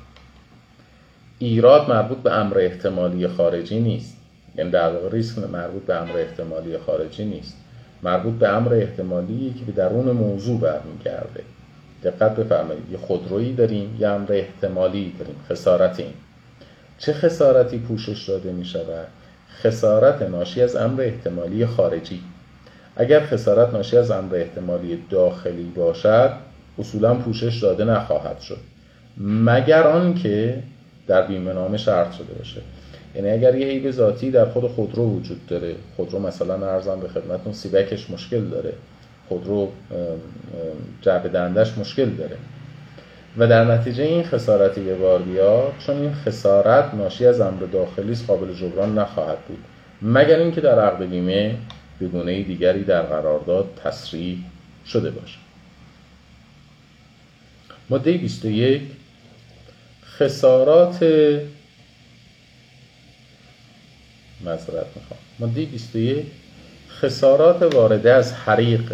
ایراد 1.38 1.90
مربوط 1.90 2.18
به 2.18 2.32
امر 2.32 2.58
احتمالی 2.58 3.28
خارجی 3.28 3.80
نیست. 3.80 4.16
یعنی 4.56 4.70
در 4.70 4.92
واقع 4.92 5.10
ریسک 5.10 5.38
مربوط 5.38 5.82
به 5.82 5.94
امر 5.94 6.16
احتمالی 6.16 6.78
خارجی 6.78 7.24
نیست. 7.24 7.56
مربوط 8.02 8.34
به 8.34 8.48
امر 8.48 8.74
احتمالی 8.74 9.54
که 9.58 9.64
به 9.64 9.72
درون 9.72 10.10
موضوع 10.10 10.60
برمیگرده. 10.60 11.42
دقت 12.04 12.36
بفرمایید 12.36 12.90
یه 12.92 12.98
خودرویی 12.98 13.54
داریم 13.54 13.96
یه 14.00 14.08
امر 14.08 14.32
احتمالی 14.32 15.14
داریم 15.18 15.36
خسارتی 15.50 16.04
چه 16.98 17.12
خسارتی 17.12 17.78
پوشش 17.78 18.28
داده 18.28 18.52
می 18.52 18.64
شود 18.64 19.06
خسارت 19.62 20.22
ناشی 20.22 20.62
از 20.62 20.76
امر 20.76 21.00
احتمالی 21.00 21.66
خارجی. 21.66 22.20
اگر 22.96 23.20
خسارت 23.20 23.74
ناشی 23.74 23.96
از 23.96 24.10
امر 24.10 24.34
احتمالی 24.34 25.04
داخلی 25.10 25.72
باشد 25.76 26.30
اصولا 26.78 27.14
پوشش 27.14 27.62
داده 27.62 27.84
نخواهد 27.84 28.40
شد. 28.40 28.58
مگر 29.18 29.82
آنکه 29.82 30.62
در 31.06 31.26
بیمه 31.26 31.52
نامه 31.52 31.76
شرط 31.76 32.12
شده 32.12 32.34
باشه. 32.38 32.60
یعنی 33.14 33.30
اگر 33.30 33.54
یه 33.54 33.66
عیب 33.66 33.90
ذاتی 33.90 34.30
در 34.30 34.44
خود 34.44 34.68
خودرو 34.68 35.16
وجود 35.16 35.46
داره 35.46 35.74
خودرو 35.96 36.18
مثلا 36.18 36.70
ارزم 36.70 37.00
به 37.00 37.08
خدمتتون 37.08 37.52
سیبکش 37.52 38.10
مشکل 38.10 38.44
داره. 38.44 38.72
خودرو 39.28 39.68
جعبه 41.02 41.28
دندش 41.28 41.78
مشکل 41.78 42.10
داره. 42.10 42.36
و 43.38 43.46
در 43.46 43.64
نتیجه 43.64 44.02
این 44.02 44.24
خسارتی 44.24 44.80
به 44.80 44.94
بار 44.94 45.22
بیاد 45.22 45.72
چون 45.86 45.96
این 45.96 46.14
خسارت 46.14 46.94
ناشی 46.94 47.26
از 47.26 47.40
امر 47.40 47.62
داخلی 47.72 48.16
قابل 48.26 48.54
جبران 48.54 48.98
نخواهد 48.98 49.38
بود. 49.38 49.58
مگر 50.02 50.38
اینکه 50.38 50.60
در 50.60 50.78
عقد 50.78 51.10
بیمه 51.10 51.56
به 52.00 52.42
دیگری 52.42 52.84
در 52.84 53.02
قرارداد 53.02 53.80
تصریح 53.84 54.38
شده 54.86 55.10
باشه 55.10 55.38
ماده 57.90 58.12
21 58.12 58.82
خسارات 60.04 61.04
مذارت 64.44 64.86
می‌خوام. 64.96 65.20
ماده 65.38 65.64
21 65.64 66.26
خسارات 66.90 67.74
وارده 67.74 68.12
از 68.12 68.32
حریق 68.32 68.92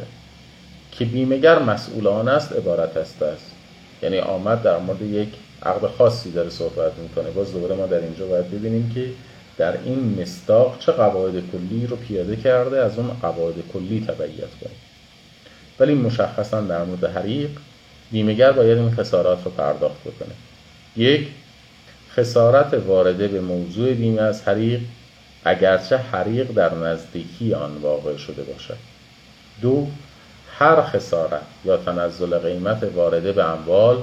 که 0.92 1.04
بیمهگر 1.04 1.58
مسئول 1.58 2.06
آن 2.06 2.28
است 2.28 2.52
عبارت 2.52 2.96
است 2.96 3.22
است 3.22 3.50
یعنی 4.02 4.18
آمد 4.18 4.62
در 4.62 4.78
مورد 4.78 5.02
یک 5.02 5.28
عقد 5.62 5.86
خاصی 5.86 6.30
داره 6.30 6.50
صحبت 6.50 6.92
می‌کنه. 7.02 7.30
باز 7.30 7.52
دوباره 7.52 7.74
ما 7.74 7.86
در 7.86 8.00
اینجا 8.00 8.26
باید 8.26 8.50
ببینیم 8.50 8.92
که 8.94 9.06
در 9.58 9.74
این 9.84 10.18
مستاق 10.20 10.78
چه 10.78 10.92
قواعد 10.92 11.34
کلی 11.52 11.86
رو 11.86 11.96
پیاده 11.96 12.36
کرده 12.36 12.80
از 12.80 12.98
اون 12.98 13.10
قواعد 13.22 13.54
کلی 13.72 14.04
تبعیت 14.08 14.50
کنیم 14.60 14.76
ولی 15.80 15.94
مشخصا 15.94 16.60
در 16.60 16.84
مورد 16.84 17.04
حریق 17.04 17.50
بیمهگر 18.12 18.52
باید 18.52 18.78
این 18.78 18.94
خسارات 18.94 19.44
رو 19.44 19.50
پرداخت 19.50 20.00
بکنه. 20.00 20.34
یک 20.96 21.28
خسارت 22.10 22.74
وارده 22.74 23.28
به 23.28 23.40
موضوع 23.40 23.94
بیمه 23.94 24.22
از 24.22 24.42
حریق 24.42 24.80
اگرچه 25.46 25.96
حریق 25.96 26.52
در 26.52 26.74
نزدیکی 26.74 27.54
آن 27.54 27.76
واقع 27.76 28.16
شده 28.16 28.42
باشد. 28.42 28.76
دو 29.62 29.86
هر 30.58 30.82
خسارت 30.82 31.42
یا 31.64 31.76
تنزل 31.76 32.38
قیمت 32.38 32.90
وارده 32.94 33.32
به 33.32 33.44
اموال 33.44 33.96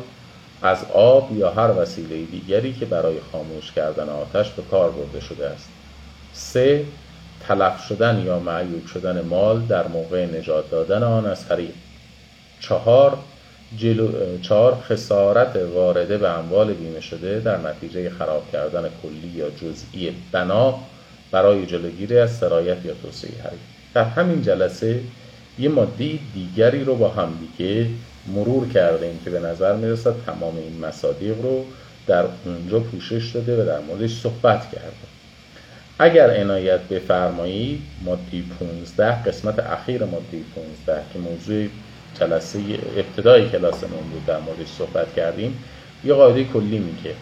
از 0.62 0.86
آب 0.94 1.38
یا 1.38 1.52
هر 1.52 1.72
وسیله 1.72 2.26
دیگری 2.26 2.74
که 2.74 2.86
برای 2.86 3.16
خاموش 3.32 3.72
کردن 3.72 4.10
آتش 4.10 4.50
به 4.50 4.62
کار 4.72 4.92
برده 4.92 5.20
شده 5.20 5.50
است. 5.50 5.70
سه 6.34 6.86
تلف 7.48 7.86
شدن 7.88 8.24
یا 8.26 8.40
معیوب 8.40 8.88
شدن 8.88 9.22
مال 9.22 9.66
در 9.66 9.88
موقع 9.88 10.26
نجات 10.26 10.72
دادن 10.72 11.04
آن 11.04 11.26
از 11.26 11.52
حریق. 11.52 11.74
چهار 12.60 13.18
جلو... 13.78 14.38
چهار 14.42 14.78
خسارت 14.90 15.56
وارده 15.56 16.18
به 16.18 16.30
اموال 16.30 16.74
بیمه 16.74 17.02
شده 17.02 17.40
در 17.40 17.58
نتیجه 17.58 18.10
خراب 18.10 18.52
کردن 18.52 18.90
کلی 19.04 19.28
یا 19.36 19.50
جزئی 19.50 20.16
بنا 20.32 20.80
برای 21.34 21.66
جلوگیری 21.66 22.18
از 22.18 22.38
سرایت 22.38 22.86
یا 22.86 22.94
توسعه 23.04 23.32
حریم 23.44 23.60
در 23.94 24.04
همین 24.04 24.42
جلسه 24.42 25.00
یه 25.60 25.70
ماده 25.70 26.20
دیگری 26.34 26.84
رو 26.84 26.96
با 26.96 27.10
هم 27.10 27.34
دیگه 27.58 27.88
مرور 28.28 28.68
کردیم 28.70 29.20
که 29.24 29.30
به 29.30 29.40
نظر 29.40 29.76
می‌رسد 29.76 30.14
تمام 30.26 30.58
این 30.58 30.80
مصادیق 30.86 31.42
رو 31.42 31.66
در 32.08 32.26
اونجا 32.46 32.80
پوشش 32.80 33.32
داده 33.34 33.64
و 33.64 33.66
در 33.66 33.80
موردش 33.80 34.20
صحبت 34.20 34.72
کرده. 34.72 35.14
اگر 36.00 36.42
عنایت 36.42 36.80
بفرمایید 36.80 37.82
ماده 38.06 38.44
15 38.60 39.24
قسمت 39.24 39.60
اخیر 39.60 40.06
ماده 40.06 40.38
15 40.86 41.02
که 41.14 41.20
موضوع 41.20 41.68
جلسه 42.20 42.60
ابتدای 42.98 43.50
کلاسمون 43.50 44.10
بود 44.12 44.26
در 44.26 44.40
موردش 44.40 44.68
صحبت 44.78 45.16
کردیم 45.16 45.64
یه 46.06 46.14
قاعده 46.14 46.44
کلی 46.44 46.80
میگه. 46.80 47.16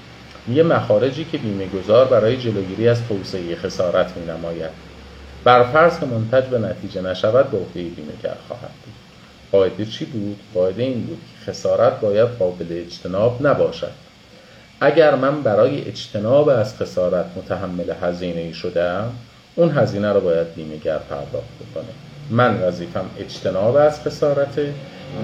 یه 0.50 0.64
مخارجی 0.64 1.26
که 1.26 1.38
بیمه 1.38 1.68
گذار 1.68 2.06
برای 2.06 2.38
جلوگیری 2.38 2.88
از 2.88 3.08
توسعه 3.08 3.56
خسارت 3.56 4.18
می 4.18 4.26
نماید 4.26 4.72
بر 5.44 5.64
فرض 5.64 6.00
که 6.00 6.06
منتج 6.06 6.44
به 6.44 6.60
نتیجه 6.60 7.02
نشود 7.02 7.52
به 7.52 7.58
عهده 7.58 7.82
بیمه 7.82 8.14
گر 8.24 8.36
خواهد 8.48 8.72
بود. 8.86 8.94
قاعده 9.52 9.86
چی 9.86 10.06
بود؟ 10.06 10.40
قاعده 10.54 10.84
این 10.84 11.02
بود 11.02 11.18
که 11.18 11.52
خسارت 11.52 12.00
باید 12.00 12.30
قابل 12.30 12.66
اجتناب 12.70 13.48
نباشد. 13.48 13.92
اگر 14.82 15.16
من 15.16 15.42
برای 15.42 15.82
اجتناب 15.88 16.50
از 16.50 16.78
خسارت 16.78 17.26
متحمل 17.36 17.94
هزینه 18.02 18.54
شدم 18.54 19.12
اون 19.56 19.78
هزینه 19.78 20.14
رو 20.14 20.22
باید 20.22 20.54
بیمهگر 20.56 20.98
پرداخت 20.98 21.50
بکنه. 21.60 21.92
من 22.30 22.62
وظیفم 22.62 23.06
اجتناب 23.20 23.76
از 23.76 24.02
خسارته 24.02 24.74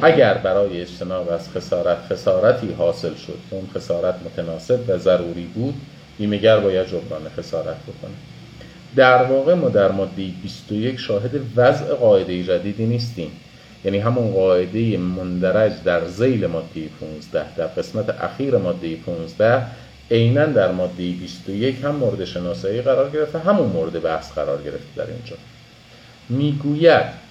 اگر 0.01 0.33
برای 0.33 0.81
اجتناب 0.81 1.29
از 1.31 1.49
خسارت 1.49 1.97
خسارتی 2.09 2.73
حاصل 2.77 3.15
شد 3.15 3.39
اون 3.49 3.67
خسارت 3.75 4.15
متناسب 4.25 4.79
و 4.87 4.97
ضروری 4.97 5.45
بود 5.55 5.73
بیمهگر 6.17 6.59
باید 6.59 6.87
جبران 6.87 7.21
خسارت 7.37 7.77
بکنه. 7.83 8.15
در 8.95 9.23
واقع 9.23 9.53
ما 9.53 9.69
در 9.69 9.91
ماده 9.91 10.23
21 10.43 10.99
شاهد 10.99 11.31
وضع 11.55 11.93
قاعده 11.93 12.43
جدیدی 12.43 12.85
نیستیم. 12.85 13.31
یعنی 13.85 13.97
همون 13.99 14.31
قاعده 14.31 14.97
مندرج 14.97 15.71
در 15.85 16.07
زیل 16.07 16.47
ماده 16.47 16.89
15 16.99 17.55
در 17.57 17.67
قسمت 17.67 18.09
اخیر 18.09 18.57
ماده 18.57 18.95
15 18.95 19.63
عینا 20.11 20.45
در 20.45 20.71
ماده 20.71 21.11
21 21.11 21.75
هم 21.83 21.95
مورد 21.95 22.25
شناسایی 22.25 22.81
قرار 22.81 23.09
گرفته 23.09 23.39
همون 23.39 23.67
مورد 23.67 24.01
بحث 24.01 24.31
قرار 24.31 24.61
گرفته 24.61 24.87
در 24.95 25.05
اینجا. 25.07 25.35
می‌گوید 26.29 27.26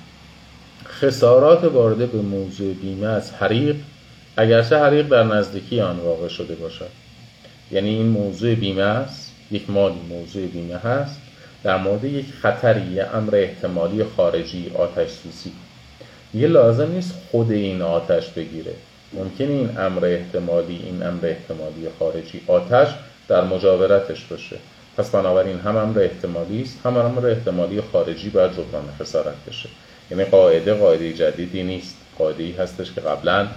خسارات 1.00 1.64
وارده 1.64 2.06
به 2.06 2.18
موضوع 2.18 2.74
بیمه 2.74 3.06
از 3.06 3.32
حریق 3.32 3.76
اگرچه 4.36 4.78
حریق 4.78 5.08
در 5.08 5.22
نزدیکی 5.22 5.80
آن 5.80 5.96
واقع 5.96 6.28
شده 6.28 6.54
باشد. 6.54 6.88
یعنی 7.70 7.88
این 7.88 8.06
موضوع 8.06 8.54
بیمه 8.54 8.82
است 8.82 9.32
یک 9.50 9.70
مالی 9.70 10.00
موضوع 10.08 10.46
بیمه 10.46 10.76
هست 10.76 11.20
در 11.64 11.76
مورد 11.76 12.04
یک 12.04 12.26
خطری 12.42 13.00
امر 13.00 13.36
احتمالی 13.36 14.04
خارجی 14.16 14.72
آتش 14.74 15.08
سوزی. 15.10 15.52
یه 16.34 16.48
لازم 16.48 16.92
نیست 16.92 17.14
خود 17.30 17.50
این 17.52 17.82
آتش 17.82 18.28
بگیره. 18.28 18.72
ممکن 19.12 19.44
این 19.44 19.78
امر 19.78 20.04
احتمالی 20.04 20.80
این 20.84 21.02
امر 21.02 21.26
احتمالی 21.26 21.88
خارجی 21.98 22.40
آتش 22.46 22.88
در 23.28 23.44
مجاورتش 23.44 24.24
باشه. 24.24 24.56
پس 24.96 25.10
بنابراین 25.10 25.58
هم 25.58 25.76
امر 25.76 25.98
احتمالی 25.98 26.62
است 26.62 26.78
هم 26.84 26.96
امر 26.96 27.26
احتمالی 27.26 27.80
خارجی 27.92 28.28
باید 28.28 28.52
جبران 28.52 28.84
خسارت 29.00 29.34
بشه. 29.48 29.68
یعنی 30.10 30.24
قاعده 30.24 30.74
قاعده 30.74 31.12
جدیدی 31.12 31.62
نیست. 31.62 31.96
قاعده 32.18 32.54
هستش 32.58 32.92
که 32.92 33.00
قبلا 33.00 33.48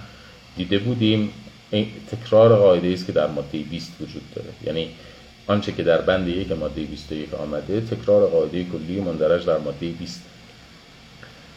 دیده 0.56 0.78
بودیم. 0.78 1.32
این 1.70 1.86
تکرار 2.12 2.56
قاعده 2.56 2.88
است 2.92 3.06
که 3.06 3.12
در 3.12 3.26
ماده 3.26 3.58
20 3.58 3.92
وجود 4.00 4.22
داره. 4.34 4.48
یعنی 4.64 4.90
آنچه 5.46 5.72
که 5.72 5.82
در 5.82 6.00
بند 6.00 6.28
یک 6.28 6.52
ماده 6.52 6.82
21 6.82 7.34
آمده 7.34 7.80
تکرار 7.80 8.26
قاعده 8.26 8.64
کلی 8.64 9.00
مندرج 9.00 9.46
در 9.46 9.58
ماده 9.58 9.88
20 9.88 10.20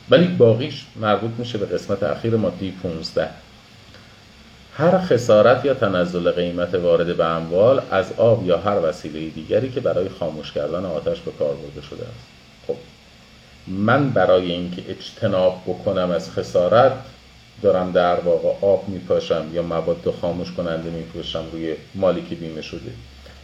ولی 0.09 0.27
باقیش 0.27 0.85
مربوط 0.95 1.31
میشه 1.37 1.57
به 1.57 1.65
قسمت 1.65 2.03
اخیر 2.03 2.35
ماده 2.35 2.71
15 2.83 3.29
هر 4.77 4.99
خسارت 4.99 5.65
یا 5.65 5.73
تنزل 5.73 6.31
قیمت 6.31 6.75
وارد 6.75 7.17
به 7.17 7.25
اموال 7.25 7.81
از 7.91 8.13
آب 8.17 8.47
یا 8.47 8.57
هر 8.57 8.79
وسیله 8.83 9.29
دیگری 9.29 9.71
که 9.71 9.79
برای 9.79 10.09
خاموش 10.09 10.51
کردن 10.51 10.85
آتش 10.85 11.19
به 11.19 11.31
کار 11.31 11.55
برده 11.55 11.87
شده 11.87 12.03
است. 12.03 12.32
من 13.67 14.09
برای 14.09 14.51
اینکه 14.51 14.83
اجتناب 14.89 15.61
بکنم 15.67 16.11
از 16.11 16.31
خسارت 16.31 16.91
دارم 17.61 17.91
در 17.91 18.19
واقع 18.19 18.49
آب 18.61 18.89
میپاشم 18.89 19.45
یا 19.53 19.61
مواد 19.61 20.13
خاموش 20.21 20.51
کننده 20.51 20.89
میپاشم 20.89 21.43
روی 21.51 21.75
مالی 21.95 22.21
که 22.29 22.35
بیمه 22.35 22.61
شده. 22.61 22.91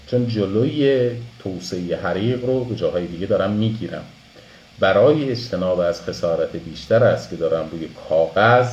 چون 0.08 0.28
جلوی 0.28 1.12
توسعه 1.44 1.96
حریق 1.96 2.46
رو 2.46 2.64
به 2.64 2.76
جاهای 2.76 3.08
دیگه 3.08 3.28
دارم 3.28 3.52
می‌گیرم. 3.52 4.04
برای 4.80 5.32
اجتناب 5.32 5.80
از 5.80 6.02
خسارت 6.02 6.56
بیشتر 6.56 7.04
است 7.04 7.30
که 7.30 7.36
دارم 7.36 7.70
روی 7.72 7.90
کاغذ 8.10 8.68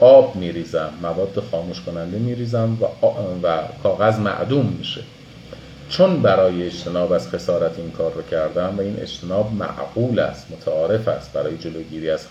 آب 0.00 0.36
میریزم 0.36 0.90
مواد 1.02 1.42
خاموش 1.50 1.80
کننده 1.80 2.18
میریزم 2.18 2.78
و, 2.80 3.06
و 3.42 3.58
کاغذ 3.82 4.18
معدوم 4.18 4.66
میشه. 4.78 5.00
چون 5.90 6.22
برای 6.22 6.66
اجتناب 6.66 7.12
از 7.12 7.28
خسارت 7.28 7.78
این 7.78 7.90
کار 7.90 8.12
رو 8.12 8.22
کردم 8.22 8.74
و 8.78 8.80
این 8.80 8.96
اجتناب 9.00 9.52
معقول 9.52 10.18
است 10.18 10.50
متعارف 10.50 11.08
است 11.08 11.32
برای 11.32 11.58
جلوگیری 11.58 12.10
از 12.10 12.26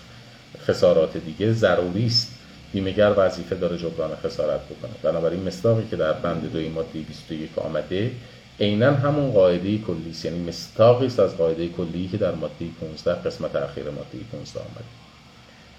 خسارات 0.58 1.16
دیگه 1.16 1.52
ضروری 1.52 2.06
است. 2.06 2.32
بیمهگر 2.72 3.14
وظیفه 3.16 3.54
داره 3.54 3.78
جبران 3.78 4.10
خسارت 4.24 4.60
بکنه. 4.60 4.90
بنابراین 5.02 5.42
مصداقی 5.42 5.82
که 5.90 5.96
در 5.96 6.12
بند 6.12 6.52
دوی 6.52 6.68
ماده 6.68 6.98
21 6.98 7.58
آمده 7.58 8.10
عینا 8.60 8.92
همون 8.92 9.32
قاعده 9.32 9.78
کلی 9.78 10.10
است. 10.10 10.24
یعنی 10.24 10.48
مستاقی 10.48 11.06
است 11.06 11.20
از 11.20 11.36
قاعده 11.36 11.68
کلی 11.68 12.08
که 12.08 12.16
در 12.16 12.34
ماده 12.34 12.66
15 12.80 13.14
قسمت 13.14 13.56
اخیر 13.56 13.84
ماده 13.84 14.18
15 14.32 14.60
آمده. 14.60 14.84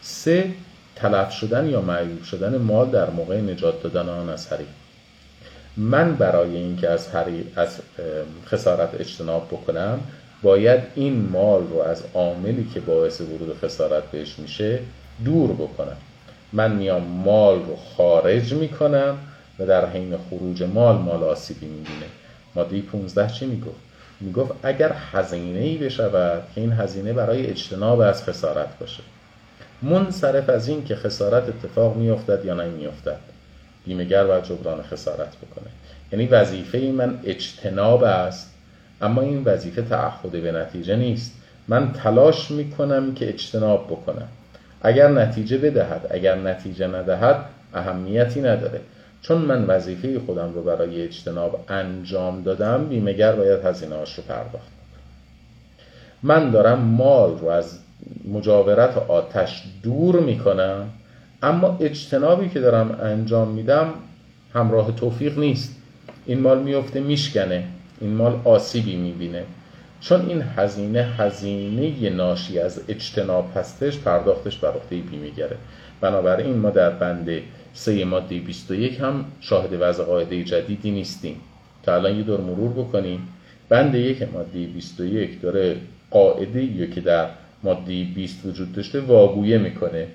سه 0.02 0.52
تلف 0.96 1.32
شدن 1.32 1.70
یا 1.70 1.82
معیوب 1.82 2.24
شدن 2.24 2.58
مال 2.58 2.90
در 2.90 3.10
موقع 3.10 3.42
نجات 3.42 3.84
دادن 3.84 4.10
آن 4.10 4.30
از 4.30 4.48
حریق 4.48 4.68
من 5.78 6.16
برای 6.16 6.56
اینکه 6.56 6.90
از 6.90 7.08
از 7.56 7.80
خسارت 8.46 8.90
اجتناب 9.00 9.48
بکنم 9.48 10.00
باید 10.42 10.80
این 10.96 11.30
مال 11.32 11.68
رو 11.68 11.80
از 11.82 12.04
عاملی 12.14 12.68
که 12.74 12.80
باعث 12.80 13.22
ورود 13.22 13.58
خسارت 13.64 14.04
بهش 14.04 14.40
میشه 14.40 14.80
دور 15.26 15.52
بکنم. 15.52 15.98
من 16.54 16.76
میام 16.76 17.02
مال 17.04 17.56
رو 17.56 17.76
خارج 17.98 18.54
می‌کنم 18.54 19.18
و 19.60 19.66
در 19.66 19.90
حین 19.90 20.18
خروج 20.30 20.64
مال 20.64 20.96
مال 20.96 21.24
آسیبی 21.24 21.66
می‌بینه. 21.66 22.06
ماده 22.56 22.82
15 22.82 23.34
چی 23.34 23.46
می‌گفت؟ 23.46 23.80
می‌گفت 24.20 24.52
اگر 24.64 24.96
هزینه 25.12 25.60
ای 25.60 25.78
بشود 25.78 26.44
که 26.56 26.62
این 26.62 26.72
هزینه 26.72 27.14
برای 27.14 27.48
اجتناب 27.48 28.00
از 28.00 28.24
خسارت 28.24 28.80
باشه. 28.80 29.04
منصرف 29.82 30.50
از 30.50 30.68
این 30.68 30.86
که 30.86 30.96
خسارت 30.96 31.50
اتفاق 31.50 31.96
میافتد 31.96 32.46
یا 32.46 32.54
نمیافتد. 32.54 33.31
بیمهگر 33.86 34.24
باید 34.24 34.44
جبران 34.44 34.82
خسارت 34.82 35.36
بکنه. 35.36 35.68
یعنی 36.12 36.26
وظیفه 36.26 36.78
من 36.78 37.20
اجتناب 37.24 38.04
است 38.04 38.54
اما 39.02 39.22
این 39.22 39.44
وظیفه 39.44 39.82
تعهد 39.82 40.32
به 40.32 40.52
نتیجه 40.52 40.96
نیست. 40.96 41.34
من 41.68 41.94
تلاش 41.94 42.52
می‌کنم 42.52 43.14
که 43.14 43.30
اجتناب 43.30 43.88
بکنم. 43.88 44.28
اگر 44.82 45.08
نتیجه 45.08 45.58
بدهد 45.58 46.08
اگر 46.10 46.36
نتیجه 46.36 46.88
ندهد 46.88 47.46
اهمیتی 47.74 48.42
نداره. 48.42 48.82
چون 49.22 49.38
من 49.38 49.66
وظیفه 49.66 50.20
خودم 50.20 50.54
رو 50.54 50.64
برای 50.64 51.02
اجتناب 51.02 51.66
انجام 51.70 52.44
دادم 52.44 52.88
بیمهگر 52.88 53.32
باید 53.32 53.66
هزینه 53.66 53.96
رو 53.96 54.24
پرداخت 54.28 54.72
من 56.24 56.52
دارم 56.52 56.80
مال 56.80 57.38
رو 57.40 57.48
از 57.48 57.80
مجاورت 58.34 58.98
آتش 58.98 59.64
دور 59.84 60.20
می‌کنم. 60.20 60.90
اما 61.44 61.78
اجتنابی 61.82 62.50
که 62.50 62.60
دارم 62.60 63.00
انجام 63.02 63.48
میدم 63.48 63.94
همراه 64.54 64.92
توفیق 64.92 65.40
نیست. 65.40 65.76
این 66.26 66.40
مال 66.40 66.64
میفته 66.64 67.00
میشکنه. 67.00 67.64
این 68.02 68.14
مال 68.14 68.42
آسیبی 68.46 68.96
می‌بینه. 68.96 69.44
چون 70.02 70.30
این 70.30 70.42
هزینه 70.42 71.04
هزینه 71.04 72.10
ناشی 72.10 72.60
از 72.60 72.82
اجتناب 72.88 73.52
هستش 73.56 73.98
پرداختش 73.98 74.58
بر 74.58 74.70
عهده 74.70 74.96
بیمهگره 74.96 75.58
بنابراین 76.02 76.56
ما 76.56 76.70
در 76.70 76.90
بند 76.90 77.30
سه 77.74 78.06
ماده 78.06 78.40
21 78.40 79.00
هم 79.00 79.26
شاهد 79.40 79.78
وضع 79.80 80.04
قاعده 80.04 80.44
جدیدی 80.44 80.92
نیستیم. 80.92 81.36
تا 81.84 81.96
الان 81.96 82.16
یه 82.16 82.24
دور 82.24 82.42
مرور 82.42 82.70
بکنیم. 82.72 83.28
بند 83.70 83.96
یک 83.96 84.24
ماده 84.34 84.66
21 84.66 85.42
داره 85.42 85.78
قاعده 86.12 86.88
که 86.88 87.02
در 87.02 87.28
ماده 87.64 88.04
20 88.04 88.46
وجود 88.46 88.74
داشته 88.74 89.00
واگویه 89.00 89.58
می‌کنه. 89.58 90.08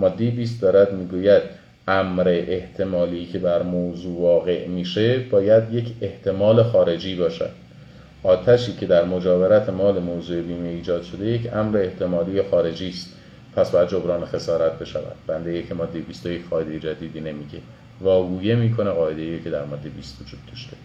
ماده 0.00 0.30
20 0.30 0.62
دارد 0.62 0.92
می‌گوید 0.92 1.42
امر 1.88 2.28
احتمالی 2.28 3.26
که 3.26 3.38
بر 3.38 3.62
موضوع 3.62 4.20
واقع 4.20 4.66
میشه 4.66 5.18
باید 5.18 5.74
یک 5.74 5.92
احتمال 6.00 6.62
خارجی 6.62 7.16
باشد. 7.16 7.50
آتشی 8.22 8.72
که 8.72 8.86
در 8.86 9.04
مجاورت 9.04 9.68
مال 9.68 9.98
موضوع 9.98 10.42
بیمه 10.42 10.68
ایجاد 10.68 11.02
شده 11.02 11.26
یک 11.26 11.54
امر 11.54 11.78
احتمالی 11.78 12.42
خارجی 12.42 12.88
است. 12.88 13.12
پس 13.56 13.70
باید 13.70 13.88
جبران 13.88 14.24
خسارت 14.24 14.78
بشود. 14.78 15.16
بنده 15.26 15.54
یک 15.54 15.72
ماده 15.72 15.98
21 15.98 16.48
قاعده 16.50 16.78
جدیدی 16.78 17.20
نمیگه. 17.20 17.58
واگویه 18.00 18.54
می‌کنه 18.54 18.90
قاعده 18.90 19.40
که 19.40 19.50
در 19.50 19.64
ماده 19.64 19.88
20 19.88 20.22
وجود 20.22 20.40
داشته. 20.50 20.76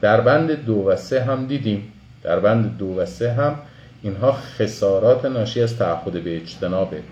در 0.00 0.20
بند 0.20 0.64
دو 0.64 0.74
و 0.74 0.96
سه 0.96 1.22
هم 1.22 1.46
دیدیم. 1.46 1.92
در 2.22 2.40
بند 2.40 2.78
دو 2.78 2.86
و 2.86 3.06
سه 3.06 3.32
هم 3.32 3.58
اینها 4.02 4.32
خسارات 4.32 5.24
ناشی 5.24 5.62
از 5.62 5.76
تعهد 5.76 6.24
به 6.24 6.36
اجتنابه 6.36 7.02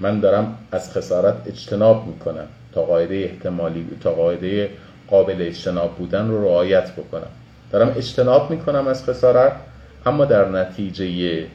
من 0.00 0.20
دارم 0.20 0.58
از 0.72 0.92
خسارت 0.92 1.34
اجتناب 1.46 2.06
می‌کنم 2.06 2.46
تا 2.72 2.82
قاعده 2.82 3.14
احتمالی 3.14 3.86
تا 4.00 4.10
قاعده 4.10 4.70
قابل 5.08 5.36
اجتناب 5.38 5.94
بودن 5.94 6.28
رو 6.28 6.44
رعایت 6.44 6.92
بکنم. 6.92 7.30
دارم 7.72 7.92
اجتناب 7.96 8.50
می‌کنم 8.50 8.88
از 8.88 9.04
خسارت 9.04 9.52
اما 10.06 10.24
در 10.24 10.48
نتیجه 10.48 11.06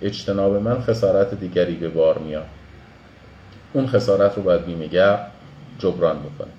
اجتناب 0.01 0.55
من 0.55 0.81
خسارت 0.81 1.39
دیگری 1.39 1.75
به 1.75 1.89
بار 1.89 2.17
میاد. 2.17 2.45
اون 3.73 3.87
خسارت 3.87 4.35
رو 4.35 4.43
باید 4.43 4.65
بیمهگر 4.65 5.19
جبران 5.79 6.17
بکنه. 6.19 6.51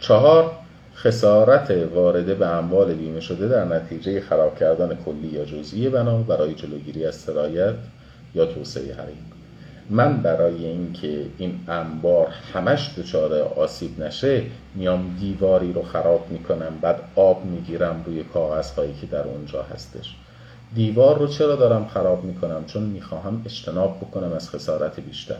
چهار 0.00 0.50
خسارت 0.96 1.70
وارده 1.94 2.34
به 2.34 2.46
اموال 2.46 2.94
بیمه 2.94 3.20
شده 3.20 3.48
در 3.48 3.64
نتیجه 3.64 4.20
خراب 4.20 4.58
کردن 4.58 4.98
کلی 5.06 5.28
یا 5.28 5.44
جزئی 5.44 5.88
بنا 5.88 6.18
برای 6.18 6.54
جلوگیری 6.54 7.06
از 7.06 7.14
سرایت 7.14 7.74
یا 8.34 8.46
توسعه 8.46 8.94
حریم. 8.94 9.39
من 9.90 10.22
برای 10.22 10.64
اینکه 10.64 11.26
این 11.38 11.60
انبار 11.68 12.28
همش 12.54 12.90
دچار 12.98 13.42
آسیب 13.42 14.02
نشه 14.02 14.42
میام 14.74 15.16
دیواری 15.20 15.72
رو 15.72 15.82
خراب 15.82 16.26
می‌کنم 16.30 16.78
بعد 16.80 17.00
آب 17.16 17.44
می‌گیرم 17.44 18.02
روی 18.06 18.24
کاغذهایی 18.24 18.94
که 19.00 19.06
در 19.06 19.22
اونجا 19.22 19.62
هستش. 19.62 20.14
دیوار 20.74 21.18
رو 21.18 21.26
چرا 21.26 21.56
دارم 21.56 21.88
خراب 21.88 22.24
می‌کنم؟ 22.24 22.64
چون 22.66 22.82
می‌خواهم 22.82 23.42
اجتناب 23.46 23.96
بکنم 24.00 24.32
از 24.32 24.50
خسارت 24.50 25.00
بیشتر. 25.00 25.36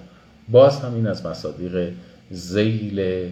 باز 0.49 0.81
هم 0.81 0.95
این 0.95 1.07
از 1.07 1.27
مصادیق 1.27 1.93
زیل 2.31 3.31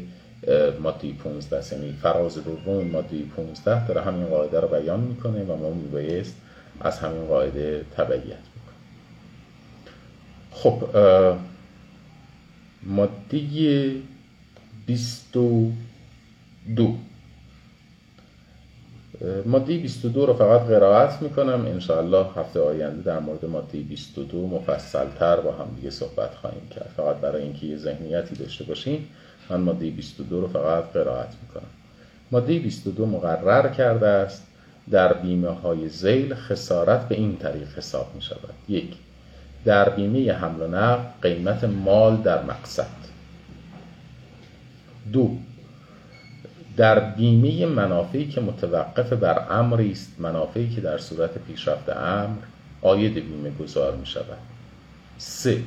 ماده 0.83 1.13
15 1.25 1.75
یعنی 1.75 1.93
فراز 2.03 2.35
دوم 2.45 2.87
ماده 2.87 3.17
15 3.37 3.87
داره 3.87 4.01
همین 4.01 4.27
قاعده 4.27 4.61
رو 4.61 4.69
بیان 4.69 5.01
می‌کنه 5.01 5.43
و 5.43 5.57
ما 5.57 5.71
میبایست 5.71 6.37
از 6.81 6.99
همین 6.99 7.27
قاعده 7.27 7.85
تبعیت. 7.97 8.48
خب 10.63 10.85
ماده 12.83 13.93
22 14.87 16.97
ماده 19.47 19.79
22 19.79 20.27
رو 20.27 20.35
فقط 20.35 20.61
قرائت 20.61 21.23
می‌کنم. 21.23 21.67
انشاءالله 21.67 22.27
هفته 22.37 22.61
آینده 22.61 23.03
در 23.03 23.19
مورد 23.19 23.45
ماده 23.45 23.79
22 23.79 24.47
مفصلتر 24.47 25.41
با 25.41 25.53
هم 25.53 25.75
دیگه 25.77 25.91
صحبت 25.91 26.35
خواهیم 26.35 26.69
کرد. 26.69 26.91
فقط 26.97 27.17
برای 27.17 27.43
اینکه 27.43 27.67
یه 27.67 27.77
ذهنیتی 27.77 28.35
داشته 28.35 28.65
باشین 28.65 29.05
من 29.51 29.61
ماده 29.61 29.91
22 29.91 30.41
رو 30.41 30.49
فقط 30.49 30.93
قرائت 30.93 31.35
می‌کنم. 31.43 31.71
ماده 32.31 32.59
22 32.59 33.07
مقرر 33.07 33.69
کرده 33.69 34.07
است 34.07 34.47
در 34.91 35.13
بیمه 35.13 35.49
های 35.49 35.89
زیل 35.89 36.35
خسارت 36.35 37.09
به 37.09 37.15
این 37.15 37.37
طریق 37.37 37.79
حساب 37.79 38.07
می 38.15 38.23
شود 38.23 38.55
یک 38.69 38.95
در 39.65 39.89
بیمه 39.89 40.33
حمل 40.33 40.63
و 40.63 40.67
نقل 40.67 41.03
قیمت 41.23 41.65
مال 41.65 42.17
در 42.17 42.43
مقصد. 42.43 42.87
دو 45.13 45.37
در 46.77 47.01
بیمه 47.01 47.67
منافعی 47.67 48.29
که 48.29 48.41
متوقف 48.41 49.13
بر 49.13 49.47
امری 49.51 49.93
است 49.93 50.13
منافعی 50.19 50.71
که 50.71 50.81
در 50.81 50.99
صورت 50.99 51.39
پیشرفت 51.39 51.89
امر 51.89 52.37
آید 52.83 53.15
بیمه 53.15 53.51
گذار 53.51 53.97
می 53.97 54.07
شود. 54.07 54.39
سه 55.19 55.63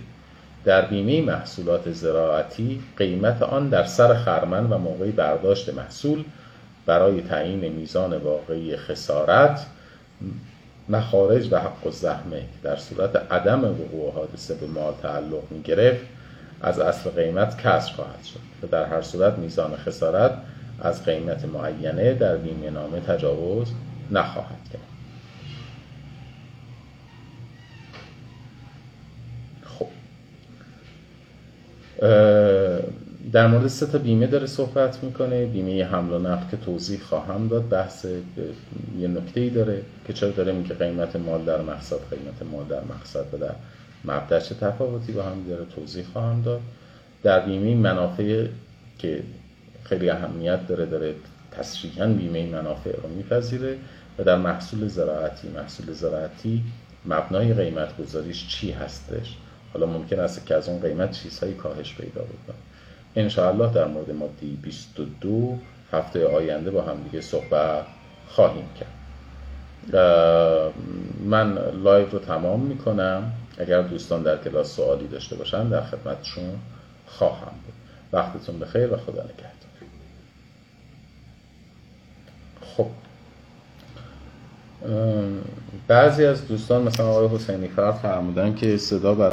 در 0.66 0.86
بیمه 0.86 1.22
محصولات 1.22 1.92
زراعتی 1.92 2.82
قیمت 2.98 3.42
آن 3.42 3.70
در 3.70 3.84
سر 3.84 4.16
خرمن 4.16 4.70
و 4.70 4.78
موقع 4.78 5.12
برداشت 5.12 5.74
محصول 5.74 6.24
برای 6.86 7.22
تعیین 7.22 7.72
میزان 7.72 8.18
واقعی 8.18 8.78
خسارت 8.78 9.66
مخارج 10.92 11.48
و 11.52 11.60
حق 11.60 11.88
و 11.88 11.92
زحمه. 11.92 12.44
در 12.64 12.76
صورت 12.76 13.16
عدم 13.32 13.64
وقوع 13.64 14.14
حادثه 14.14 14.54
به 14.54 14.68
مال 14.68 14.94
تعلق 15.02 15.44
می 15.52 15.62
گرفت 15.62 16.06
از 16.62 16.80
اصل 16.80 17.10
قیمت 17.10 17.58
کسر 17.58 17.94
خواهد 17.94 18.24
شد 18.24 18.40
و 18.64 18.68
در 18.68 18.86
هر 18.86 19.02
صورت 19.02 19.38
میزان 19.38 19.76
خسارت 19.76 20.32
از 20.82 21.06
قیمت 21.06 21.46
معینه 21.46 22.14
در 22.14 22.38
بیمه 22.38 22.70
نامه 22.70 23.00
تجاوز 23.00 23.68
نخواهد 24.12 24.70
کرد. 24.74 24.82
خب. 29.64 29.88
در 33.32 33.48
مورد 33.48 33.68
سه 33.68 33.86
تا 33.86 33.98
بیمه 33.98 34.28
داره 34.28 34.48
صحبت 34.48 35.04
می‌کنه. 35.04 35.46
بیمه 35.46 35.86
حمل 35.86 36.14
و 36.14 36.20
نقل 36.20 36.50
که 36.52 36.58
توضیح 36.58 37.00
خواهم 37.00 37.48
داد 37.48 37.70
بحث 37.70 38.06
یه 39.00 39.08
نکته 39.08 39.40
ای 39.40 39.50
داره 39.50 39.82
که 40.08 40.14
چرا 40.14 40.30
داره 40.30 40.52
میگه 40.52 40.76
قیمت 40.76 41.16
مال 41.16 41.46
در 41.46 41.62
مقصد 41.62 41.98
قیمت 42.10 42.52
مال 42.52 42.66
در 42.66 42.84
مقصد 42.84 43.34
و 43.34 43.38
در 43.38 43.56
مبدع 44.06 44.40
چه 44.40 44.56
تفاوتی 44.56 45.12
با 45.12 45.24
هم 45.24 45.44
داره 45.50 45.66
توضیح 45.76 46.06
خواهم 46.14 46.42
داد. 46.42 46.62
در 47.24 47.40
بیمه 47.40 47.76
منافع 47.76 48.48
که 49.00 49.24
خیلی 49.84 50.10
اهمیت 50.10 50.68
داره 50.68 50.86
داره 50.86 51.16
تصریحا 51.52 52.08
بیمه 52.08 52.46
منافع 52.46 52.92
رو 52.92 53.10
میپذیره 53.10 53.78
و 54.20 54.24
در 54.24 54.38
محصول 54.38 54.88
زراعتی 54.88 55.48
محصول 55.48 55.94
زراعتی 55.94 56.64
مبنای 57.06 57.54
قیمت 57.54 57.98
گذاریش 57.98 58.48
چی 58.48 58.72
هستش؟ 58.72 59.38
حالا 59.74 59.86
ممکن 59.86 60.20
است 60.20 60.46
که 60.46 60.56
از 60.56 60.70
اون 60.70 60.82
قیمت 60.82 61.12
چیزهایی 61.12 61.54
کاهش 61.54 61.96
پیدا 61.96 62.22
بکنه. 62.22 62.71
انشاءالله 63.16 63.74
در 63.74 63.86
مورد 63.86 64.12
ماده 64.12 64.46
22 64.62 65.58
هفته 65.92 66.28
آینده 66.28 66.72
با 66.72 66.82
هم 66.82 67.04
دیگه 67.04 67.22
صحبت 67.22 67.86
خواهیم 68.28 68.66
کرد. 68.80 68.88
من 71.26 71.58
live 71.84 72.10
رو 72.10 72.20
تمام 72.20 72.60
می‌کنم. 72.60 73.32
اگر 73.58 73.82
دوستان 73.82 74.24
در 74.24 74.38
کلاس 74.38 74.76
سوالی 74.76 75.08
داشته 75.08 75.36
باشن 75.36 75.70
در 75.70 75.82
خدمتشون 75.82 76.60
خواهم 77.08 77.52
بود. 77.66 77.74
وقتتون 78.14 78.60
بخیر 78.60 78.94
و 78.94 78.98
خدا 78.98 79.24
نگهدار. 79.24 79.52
خب. 82.78 82.88
بعضی 85.88 86.26
از 86.26 86.48
دوستان 86.48 86.82
مثلا 86.82 87.08
آقای 87.08 87.38
حسینی 87.38 87.68
فرد 87.68 87.96
فرمودن 87.96 88.56
که 88.56 88.78
صدا 88.78 89.16